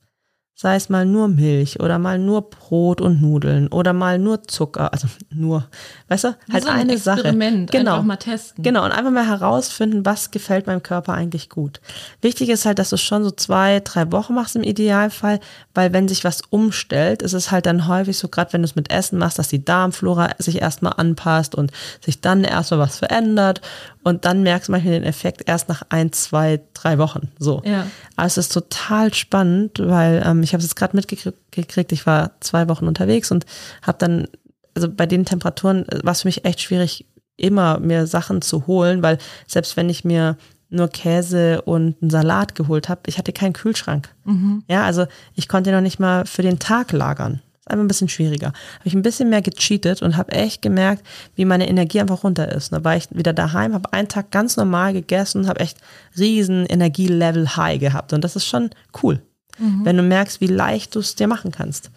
sei 0.61 0.77
es 0.77 0.91
mal 0.91 1.07
nur 1.07 1.29
Milch 1.29 1.81
oder 1.81 1.99
mal 1.99 2.19
nur 2.19 2.51
Brot 2.51 3.01
und 3.01 3.23
Nudeln 3.23 3.69
oder 3.69 3.95
mal 3.95 4.19
nur 4.19 4.43
Zucker, 4.43 4.93
also 4.93 5.09
nur, 5.31 5.67
weißt 6.09 6.25
du, 6.25 6.37
halt 6.53 6.65
so 6.65 6.69
ein 6.69 6.81
eine 6.81 6.93
Experiment, 6.93 7.71
Sache. 7.71 7.79
Genau, 7.79 7.93
einfach 7.93 8.05
mal 8.05 8.17
testen. 8.17 8.63
Genau, 8.63 8.85
und 8.85 8.93
einfach 8.93 9.11
mal 9.11 9.27
herausfinden, 9.27 10.05
was 10.05 10.31
gefällt 10.31 10.67
meinem 10.67 10.83
Körper 10.83 11.15
eigentlich 11.15 11.49
gut. 11.49 11.81
Wichtig 12.21 12.51
ist 12.51 12.67
halt, 12.67 12.79
dass 12.79 12.91
du 12.91 12.97
es 12.97 13.01
schon 13.01 13.25
so 13.25 13.31
zwei, 13.31 13.81
drei 13.81 14.13
Wochen 14.13 14.35
machst 14.35 14.55
im 14.55 14.63
Idealfall, 14.63 15.41
weil 15.73 15.95
wenn 15.95 16.09
sich 16.09 16.25
was 16.25 16.43
umstellt, 16.51 17.23
ist 17.23 17.33
es 17.33 17.51
halt 17.51 17.65
dann 17.65 17.89
häufig 17.89 18.19
so, 18.19 18.29
gerade 18.29 18.53
wenn 18.53 18.61
du 18.61 18.67
es 18.67 18.77
mit 18.77 18.91
Essen 18.91 19.19
machst, 19.19 19.39
dass 19.39 19.49
die 19.49 19.65
Darmflora 19.65 20.33
sich 20.37 20.61
erstmal 20.61 20.93
anpasst 20.99 21.55
und 21.55 21.73
sich 22.05 22.21
dann 22.21 22.45
erstmal 22.45 22.81
was 22.81 22.99
verändert 22.99 23.63
und 24.03 24.25
dann 24.25 24.43
merkst 24.43 24.69
du 24.69 24.73
manchmal 24.73 24.95
den 24.95 25.05
Effekt 25.05 25.43
erst 25.47 25.69
nach 25.69 25.83
ein, 25.91 26.13
zwei, 26.13 26.61
drei 26.75 26.99
Wochen. 26.99 27.29
So. 27.39 27.63
Ja. 27.65 27.87
Aber 28.17 28.27
es 28.27 28.39
ist 28.39 28.53
total 28.53 29.13
spannend, 29.13 29.79
weil 29.79 30.23
ähm, 30.25 30.43
ich 30.43 30.53
habe 30.53 30.61
es 30.61 30.65
jetzt 30.65 30.77
gerade 30.77 30.97
mitgekriegt, 30.97 31.93
ich 31.93 32.07
war 32.07 32.33
zwei 32.41 32.69
Wochen 32.69 32.87
unterwegs 32.87 33.31
und 33.31 33.45
habe 33.83 33.99
dann, 33.99 34.29
also 34.75 34.89
bei 34.91 35.07
den 35.07 35.25
Temperaturen 35.25 35.87
äh, 35.89 36.01
war 36.03 36.13
es 36.13 36.23
für 36.23 36.29
mich 36.29 36.45
echt 36.45 36.61
schwierig, 36.61 37.07
immer 37.37 37.79
mir 37.79 38.07
Sachen 38.07 38.43
zu 38.43 38.67
holen, 38.67 39.03
weil 39.03 39.19
selbst 39.47 39.77
wenn 39.77 39.89
ich 39.89 40.05
mir 40.05 40.37
nur 40.69 40.89
Käse 40.89 41.63
und 41.63 41.97
einen 42.01 42.11
Salat 42.11 42.55
geholt 42.55 42.89
habe, 42.89 43.03
ich 43.07 43.19
hatte 43.19 43.33
keinen 43.33 43.55
Kühlschrank. 43.55 44.15
Mhm. 44.25 44.63
Ja, 44.69 44.85
also 44.85 45.07
ich 45.35 45.49
konnte 45.49 45.73
noch 45.73 45.81
nicht 45.81 45.99
mal 45.99 46.27
für 46.27 46.43
den 46.43 46.59
Tag 46.59 46.93
lagern 46.93 47.41
einfach 47.71 47.85
ein 47.85 47.89
bisschen 47.89 48.09
schwieriger. 48.09 48.49
Habe 48.49 48.89
ich 48.89 48.95
ein 48.95 49.03
bisschen 49.03 49.31
mehr 49.31 49.43
gecheatet 49.43 50.03
und 50.03 50.17
habe 50.17 50.33
echt 50.33 50.63
gemerkt, 50.63 51.07
wie 51.35 51.45
meine 51.45 51.69
Energie 51.69 52.01
einfach 52.01 52.25
runter 52.25 52.51
ist. 52.51 52.73
Da 52.73 52.85
war 52.85 52.97
ich 52.97 53.09
wieder 53.11 53.33
daheim, 53.33 53.75
habe 53.75 53.93
einen 53.93 54.09
Tag 54.09 54.31
ganz 54.31 54.57
normal 54.57 54.93
gegessen 54.93 55.43
und 55.43 55.49
habe 55.49 55.61
echt 55.61 55.79
riesen 56.19 56.67
Energielevel 56.67 57.57
High 57.57 57.81
gehabt. 57.81 58.13
Und 58.13 58.23
das 58.23 58.37
ist 58.37 58.47
schon 58.47 58.71
cool, 59.03 59.23
mhm. 59.59 59.85
wenn 59.85 59.97
du 59.97 60.03
merkst, 60.03 60.41
wie 60.41 60.47
leicht 60.47 60.95
du 60.95 61.01
es 61.01 61.15
dir 61.15 61.27
machen 61.27 61.53
kannst. 61.53 61.91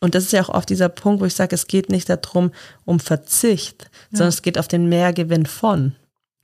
Und 0.00 0.14
das 0.14 0.24
ist 0.24 0.32
ja 0.32 0.42
auch 0.42 0.50
oft 0.50 0.68
dieser 0.68 0.90
Punkt, 0.90 1.22
wo 1.22 1.24
ich 1.24 1.34
sage, 1.34 1.54
es 1.54 1.66
geht 1.66 1.88
nicht 1.88 2.08
darum, 2.10 2.52
um 2.84 3.00
Verzicht, 3.00 3.84
ja. 4.10 4.18
sondern 4.18 4.28
es 4.28 4.42
geht 4.42 4.58
auf 4.58 4.68
den 4.68 4.88
Mehrgewinn 4.88 5.46
von. 5.46 5.94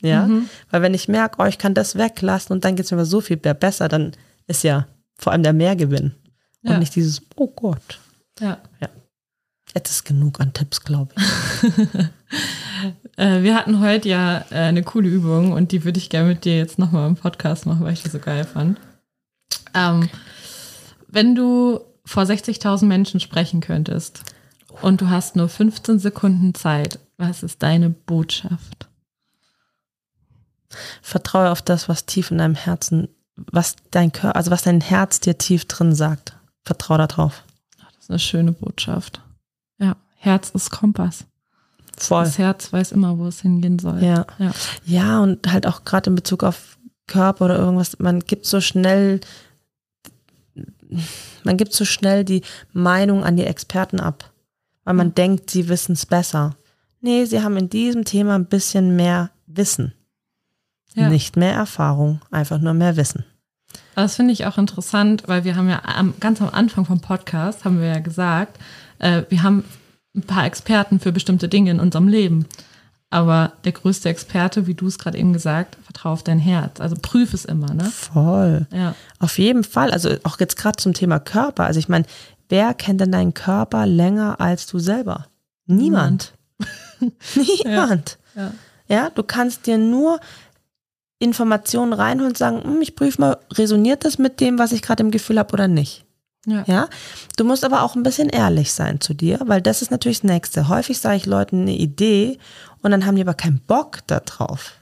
Ja, 0.03 0.27
mhm. 0.27 0.49
weil 0.71 0.83
wenn 0.83 0.95
ich 0.95 1.09
merke, 1.09 1.37
oh, 1.43 1.45
ich 1.45 1.59
kann 1.59 1.75
das 1.75 1.97
weglassen 1.97 2.55
und 2.55 2.65
dann 2.65 2.75
geht 2.75 2.87
es 2.87 2.93
mir 2.93 3.05
so 3.05 3.21
viel 3.21 3.37
besser, 3.37 3.89
dann 3.89 4.13
ist 4.47 4.65
ja 4.65 4.87
vor 5.19 5.33
allem 5.33 5.43
der 5.43 5.53
Mehrgewinn 5.53 6.15
ja. 6.63 6.73
und 6.73 6.79
nicht 6.79 6.95
dieses, 6.97 7.21
oh 7.37 7.49
Gott. 7.49 8.01
Ja. 8.41 8.59
ja. 8.81 8.89
Jetzt 9.75 9.91
ist 9.91 10.05
genug 10.05 10.41
an 10.41 10.53
Tipps, 10.53 10.83
glaube 10.83 11.15
ich. 11.17 11.89
Äh, 13.17 13.43
wir 13.43 13.55
hatten 13.55 13.81
heute 13.81 14.09
ja 14.09 14.47
äh, 14.51 14.55
eine 14.55 14.83
coole 14.83 15.09
Übung 15.09 15.53
und 15.53 15.73
die 15.73 15.85
würde 15.85 15.99
ich 15.99 16.09
gerne 16.09 16.29
mit 16.29 16.47
dir 16.47 16.57
jetzt 16.57 16.79
nochmal 16.79 17.07
im 17.07 17.17
Podcast 17.17 17.67
machen, 17.67 17.85
weil 17.85 17.93
ich 17.93 18.03
die 18.03 18.09
so 18.09 18.19
geil 18.19 18.45
fand. 18.45 18.81
Ähm, 19.75 20.09
wenn 21.09 21.35
du 21.35 21.81
vor 22.07 22.23
60.000 22.23 22.87
Menschen 22.87 23.21
sprechen 23.21 23.61
könntest 23.61 24.23
und 24.81 25.03
du 25.03 25.11
hast 25.11 25.37
nur 25.37 25.51
15 25.51 25.99
Sekunden 25.99 26.55
Zeit, 26.55 26.99
was 27.19 27.43
ist 27.43 27.63
deine 27.63 27.91
Botschaft? 27.91 28.89
Vertraue 31.03 31.51
auf 31.51 31.61
das, 31.61 31.89
was 31.91 32.07
tief 32.07 32.31
in 32.31 32.39
deinem 32.39 32.55
Herzen, 32.55 33.09
was 33.37 33.77
dein 33.91 34.13
Körper, 34.13 34.37
also 34.37 34.51
was 34.51 34.63
dein 34.63 34.81
Herz 34.81 35.21
dir 35.21 35.37
tief 35.37 35.67
drin 35.67 35.95
sagt. 35.95 36.35
Vertraue 36.65 37.07
darauf 37.07 37.45
eine 38.11 38.19
schöne 38.19 38.53
Botschaft. 38.53 39.23
Ja, 39.79 39.97
Herz 40.17 40.51
ist 40.51 40.71
Kompass. 40.71 41.25
Voll. 41.97 42.25
Das 42.25 42.39
Herz 42.39 42.73
weiß 42.73 42.93
immer, 42.93 43.19
wo 43.19 43.27
es 43.27 43.43
hingehen 43.43 43.79
soll. 43.79 44.03
Ja. 44.03 44.27
Ja, 44.39 44.53
ja 44.85 45.21
und 45.21 45.51
halt 45.53 45.67
auch 45.67 45.85
gerade 45.85 46.11
in 46.11 46.17
Bezug 46.17 46.45
auf 46.45 46.79
Körper 47.07 47.47
oder 47.47 47.59
irgendwas, 47.59 47.99
man 47.99 48.21
gibt 48.21 48.47
so 48.47 48.61
schnell, 48.61 49.21
man 51.45 51.57
gibt 51.57 51.73
so 51.73 51.85
schnell 51.85 52.25
die 52.25 52.43
Meinung 52.73 53.25
an 53.25 53.37
die 53.37 53.45
Experten 53.45 54.01
ab, 54.01 54.33
weil 54.85 54.95
man 54.95 55.15
denkt, 55.15 55.51
sie 55.51 55.69
wissen 55.69 55.93
es 55.93 56.07
besser. 56.07 56.57
Nee, 57.01 57.25
sie 57.25 57.43
haben 57.43 57.57
in 57.57 57.69
diesem 57.69 58.05
Thema 58.05 58.37
ein 58.37 58.47
bisschen 58.47 58.95
mehr 58.95 59.31
Wissen. 59.47 59.93
Ja. 60.95 61.09
Nicht 61.09 61.37
mehr 61.37 61.53
Erfahrung, 61.53 62.21
einfach 62.31 62.59
nur 62.59 62.75
mehr 62.75 62.97
Wissen. 62.97 63.25
Das 63.95 64.17
finde 64.17 64.33
ich 64.33 64.47
auch 64.47 64.59
interessant, 64.59 65.25
weil 65.27 65.45
wir 65.45 65.57
haben 65.57 65.69
ja 65.69 65.83
am, 65.85 66.15
ganz 66.21 66.41
am 66.41 66.49
Anfang 66.51 66.85
vom 66.85 67.01
Podcast, 67.01 67.65
haben 67.65 67.81
wir 67.81 67.89
ja 67.89 67.99
gesagt, 67.99 68.59
äh, 68.99 69.23
wir 69.29 69.43
haben 69.43 69.65
ein 70.15 70.23
paar 70.23 70.45
Experten 70.45 71.01
für 71.01 71.13
bestimmte 71.13 71.49
Dinge 71.49 71.71
in 71.71 71.81
unserem 71.81 72.09
Leben. 72.09 72.47
Aber 73.11 73.55
der 73.65 73.73
größte 73.73 74.09
Experte, 74.09 74.69
wie 74.69 74.75
du 74.75 74.87
es 74.87 74.99
gerade 74.99 75.19
eben 75.19 75.33
gesagt, 75.33 75.77
vertraue 75.83 76.13
auf 76.13 76.23
dein 76.23 76.39
Herz. 76.39 76.81
Also 76.81 76.95
prüf 77.01 77.35
es 77.35 77.45
immer, 77.45 77.75
ne? 77.75 77.85
Voll. 77.85 78.69
Ja. 78.73 78.95
Auf 79.19 79.39
jeden 79.39 79.65
Fall. 79.65 79.91
Also 79.91 80.11
auch 80.23 80.39
jetzt 80.39 80.57
gerade 80.57 80.77
zum 80.77 80.95
Thema 80.95 81.19
Körper. 81.19 81.65
Also 81.65 81.81
ich 81.81 81.89
meine, 81.89 82.05
wer 82.49 82.73
kennt 82.73 83.01
denn 83.01 83.11
deinen 83.11 83.35
Körper 83.35 83.85
länger 83.85 84.41
als 84.41 84.67
du 84.67 84.79
selber? 84.79 85.27
Niemand. 85.67 86.33
Niemand. 87.35 88.19
Ja. 88.35 88.43
ja. 88.43 88.53
ja, 88.89 89.11
du 89.11 89.23
kannst 89.23 89.67
dir 89.67 89.79
nur 89.79 90.21
Informationen 91.21 91.93
reinholen 91.93 92.33
und 92.33 92.39
sagen, 92.39 92.65
hm, 92.65 92.83
ich 92.83 92.97
prüfe 92.97 93.21
mal, 93.21 93.39
resoniert 93.53 94.05
das 94.05 94.19
mit 94.19 94.41
dem, 94.41 94.59
was 94.59 94.73
ich 94.73 94.83
gerade 94.83 95.03
im 95.03 95.13
Gefühl 95.13 95.39
habe 95.39 95.53
oder 95.53 95.69
nicht? 95.69 96.05
Ja. 96.47 96.65
ja. 96.67 96.89
Du 97.37 97.45
musst 97.45 97.65
aber 97.65 97.83
auch 97.83 97.95
ein 97.95 98.03
bisschen 98.03 98.31
ehrlich 98.31 98.73
sein 98.73 99.01
zu 99.01 99.15
dir, 99.15 99.39
weil 99.45 99.61
das 99.61 99.83
ist 99.83 99.91
natürlich 99.91 100.23
das 100.23 100.31
Nächste. 100.31 100.69
Häufig 100.69 100.99
sage 100.99 101.17
ich 101.17 101.27
Leuten 101.27 101.63
eine 101.63 101.77
Idee 101.77 102.39
und 102.83 102.91
dann 102.91 103.05
haben 103.05 103.17
die 103.17 103.23
aber 103.23 103.35
keinen 103.35 103.61
Bock 103.61 103.99
darauf. 104.07 104.73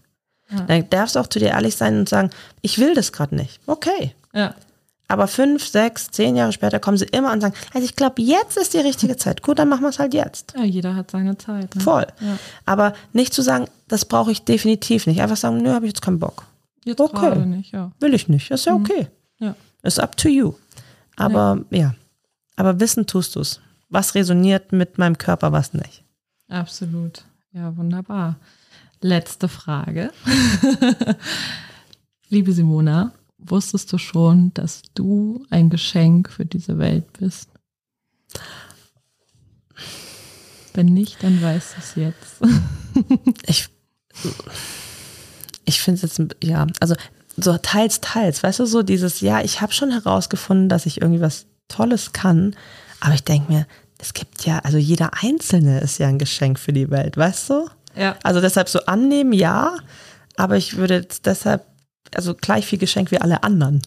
Ja. 0.51 0.61
Dann 0.62 0.88
darfst 0.88 1.16
du 1.16 1.20
auch 1.20 1.27
zu 1.27 1.40
dir 1.40 1.48
ehrlich 1.48 1.77
sein 1.77 1.98
und 1.98 2.09
sagen, 2.09 2.31
ich 2.62 2.79
will 2.79 2.94
das 2.94 3.12
gerade 3.12 3.35
nicht. 3.35 3.61
Okay. 3.66 4.14
Ja. 4.33 4.55
Aber 5.11 5.27
fünf, 5.27 5.66
sechs, 5.66 6.11
zehn 6.11 6.37
Jahre 6.37 6.53
später 6.53 6.79
kommen 6.81 6.99
sie 6.99 7.07
immer 7.07 7.33
und 7.33 7.40
sagen, 7.40 7.55
also 7.73 7.85
ich 7.85 7.97
glaube, 7.97 8.21
jetzt 8.21 8.59
ist 8.59 8.75
die 8.75 8.79
richtige 8.79 9.16
Zeit. 9.16 9.42
Gut, 9.42 9.59
dann 9.59 9.68
machen 9.71 9.81
wir 9.83 9.88
es 9.88 9.99
halt 9.99 10.12
jetzt. 10.12 10.53
Ja, 10.55 10.64
jeder 10.64 10.94
hat 10.94 11.11
seine 11.11 11.38
Zeit. 11.38 11.75
Ne? 11.75 11.81
Voll. 11.81 12.07
Ja. 12.21 12.38
Aber 12.66 12.92
nicht 13.14 13.33
zu 13.33 13.40
sagen, 13.40 13.66
das 13.88 14.05
brauche 14.05 14.31
ich 14.31 14.44
definitiv 14.44 15.07
nicht. 15.07 15.23
Einfach 15.23 15.38
sagen, 15.38 15.62
nö, 15.62 15.71
habe 15.73 15.87
ich 15.87 15.90
jetzt 15.92 16.03
keinen 16.03 16.18
Bock. 16.18 16.44
Jetzt 16.85 17.01
Okay. 17.01 17.37
nicht, 17.47 17.73
ja. 17.73 17.90
Will 18.01 18.12
ich 18.12 18.29
nicht. 18.29 18.51
Ist 18.51 18.66
ja 18.66 18.75
okay. 18.75 19.09
Ja. 19.38 19.55
Ist 19.83 19.99
up 19.99 20.16
to 20.16 20.29
you. 20.29 20.53
Aber 21.16 21.61
ja. 21.71 21.94
Aber 22.57 22.79
wissen 22.81 23.07
tust 23.07 23.35
du 23.37 23.40
es. 23.40 23.61
Was 23.88 24.14
resoniert 24.14 24.73
mit 24.73 24.99
meinem 24.99 25.16
Körper, 25.16 25.53
was 25.53 25.73
nicht. 25.73 26.05
Absolut. 26.49 27.25
Ja, 27.53 27.75
wunderbar. 27.77 28.37
Letzte 29.01 29.49
Frage. 29.49 30.11
Liebe 32.29 32.53
Simona, 32.53 33.12
wusstest 33.38 33.92
du 33.92 33.98
schon, 33.98 34.53
dass 34.55 34.83
du 34.94 35.44
ein 35.51 35.70
Geschenk 35.70 36.31
für 36.31 36.44
diese 36.44 36.79
Welt 36.79 37.12
bist? 37.18 37.48
Wenn 40.74 40.87
nicht, 40.87 41.22
dann 41.22 41.40
weißt 41.42 41.74
du 41.74 41.79
es 41.81 41.94
jetzt. 41.94 42.40
Ich, 43.46 43.68
ich 45.64 45.81
finde 45.81 46.05
es 46.05 46.18
jetzt, 46.18 46.35
ja, 46.42 46.66
also 46.81 46.96
so 47.37 47.57
teils, 47.59 48.01
teils. 48.01 48.42
Weißt 48.42 48.59
du, 48.59 48.66
so 48.66 48.83
dieses, 48.83 49.20
ja, 49.20 49.40
ich 49.40 49.61
habe 49.61 49.72
schon 49.72 49.92
herausgefunden, 49.92 50.68
dass 50.68 50.87
ich 50.87 51.01
irgendwie 51.01 51.20
was 51.20 51.46
Tolles 51.68 52.12
kann. 52.12 52.57
Aber 53.01 53.14
ich 53.14 53.22
denke 53.22 53.53
mir, 53.53 53.66
es 53.98 54.14
gibt 54.14 54.44
ja, 54.46 54.59
also 54.61 54.79
jeder 54.79 55.11
Einzelne 55.22 55.81
ist 55.81 55.98
ja 55.98 56.09
ein 56.09 56.18
Geschenk 56.18 56.59
für 56.59 56.72
die 56.72 56.90
Welt, 56.90 57.16
weißt 57.16 57.51
du? 57.51 57.68
Ja. 57.96 58.16
Also 58.22 58.40
deshalb 58.40 58.68
so 58.68 58.81
annehmen, 58.87 59.33
ja, 59.33 59.77
aber 60.37 60.57
ich 60.57 60.77
würde 60.77 61.07
deshalb, 61.24 61.64
also 62.16 62.35
gleich 62.35 62.66
viel 62.66 62.79
Geschenk 62.79 63.11
wie 63.11 63.21
alle 63.21 63.42
anderen. 63.42 63.83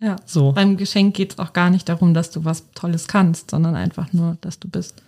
Ja. 0.00 0.16
So. 0.26 0.52
Beim 0.52 0.76
Geschenk 0.76 1.16
geht 1.16 1.32
es 1.32 1.38
auch 1.38 1.52
gar 1.52 1.70
nicht 1.70 1.88
darum, 1.88 2.14
dass 2.14 2.30
du 2.30 2.44
was 2.44 2.70
Tolles 2.74 3.08
kannst, 3.08 3.50
sondern 3.50 3.74
einfach 3.74 4.12
nur, 4.12 4.36
dass 4.40 4.58
du 4.60 4.68
bist. 4.68 5.02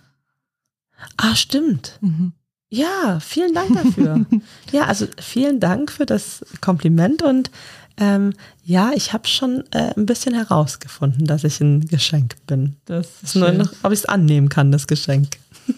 Ah, 1.17 1.35
stimmt. 1.35 1.97
Mhm. 2.01 2.33
Ja, 2.69 3.19
vielen 3.19 3.53
Dank 3.53 3.73
dafür. 3.75 4.25
ja, 4.71 4.85
also 4.85 5.07
vielen 5.19 5.59
Dank 5.59 5.91
für 5.91 6.05
das 6.05 6.45
Kompliment 6.61 7.21
und 7.23 7.51
ähm, 7.97 8.33
ja, 8.63 8.91
ich 8.95 9.11
habe 9.11 9.27
schon 9.27 9.63
äh, 9.71 9.93
ein 9.97 10.05
bisschen 10.05 10.33
herausgefunden, 10.33 11.25
dass 11.27 11.43
ich 11.43 11.59
ein 11.59 11.81
Geschenk 11.87 12.35
bin. 12.47 12.77
Das 12.85 13.07
ist 13.07 13.23
ist 13.23 13.35
nur 13.35 13.51
noch, 13.51 13.71
ob 13.83 13.91
ich 13.91 13.99
es 13.99 14.05
annehmen 14.05 14.47
kann, 14.49 14.71
das 14.71 14.87
Geschenk. 14.87 15.37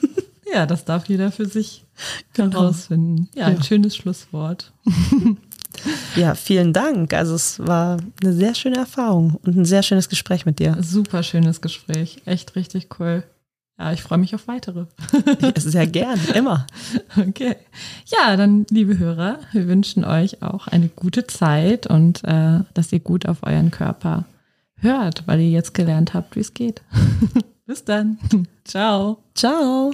Ja, 0.54 0.67
das 0.67 0.86
darf 0.86 1.08
jeder 1.10 1.32
für 1.32 1.47
sich 1.47 1.84
Genau. 2.34 2.52
herausfinden. 2.62 3.28
Ja, 3.34 3.47
ein 3.47 3.56
Ja. 3.58 3.63
schönes 3.63 3.95
Schlusswort. 3.95 4.71
Ja, 6.15 6.36
vielen 6.36 6.74
Dank. 6.74 7.13
Also 7.13 7.36
es 7.36 7.60
war 7.60 7.98
eine 8.22 8.34
sehr 8.34 8.56
schöne 8.56 8.78
Erfahrung 8.78 9.39
und 9.46 9.58
ein 9.58 9.65
sehr 9.65 9.84
schönes 9.84 10.10
Gespräch 10.10 10.46
mit 10.46 10.60
dir. 10.60 10.78
Super 10.82 11.24
schönes 11.24 11.62
Gespräch. 11.62 12.22
Echt 12.26 12.56
richtig 12.56 12.88
cool. 13.00 13.24
Ja, 13.80 13.91
ich 13.91 14.04
freue 14.04 14.19
mich 14.19 14.36
auf 14.36 14.48
weitere. 14.48 14.86
Sehr 15.58 15.88
gern, 15.88 16.19
immer. 16.36 16.67
Okay. 17.17 17.56
Ja, 18.06 18.38
dann, 18.38 18.65
liebe 18.69 19.00
Hörer, 19.00 19.39
wir 19.52 19.67
wünschen 19.67 20.06
euch 20.06 20.43
auch 20.43 20.67
eine 20.67 20.89
gute 20.89 21.26
Zeit 21.26 21.88
und 21.88 22.24
äh, 22.24 22.60
dass 22.76 22.93
ihr 22.93 23.00
gut 23.00 23.28
auf 23.28 23.39
euren 23.41 23.72
Körper 23.72 24.26
hört, 24.76 25.28
weil 25.28 25.39
ihr 25.39 25.50
jetzt 25.50 25.74
gelernt 25.74 26.13
habt, 26.13 26.36
wie 26.36 26.41
es 26.41 26.54
geht. 26.54 26.82
Bis 27.65 27.84
dann. 27.84 28.19
Ciao. 28.63 29.17
Ciao. 29.34 29.93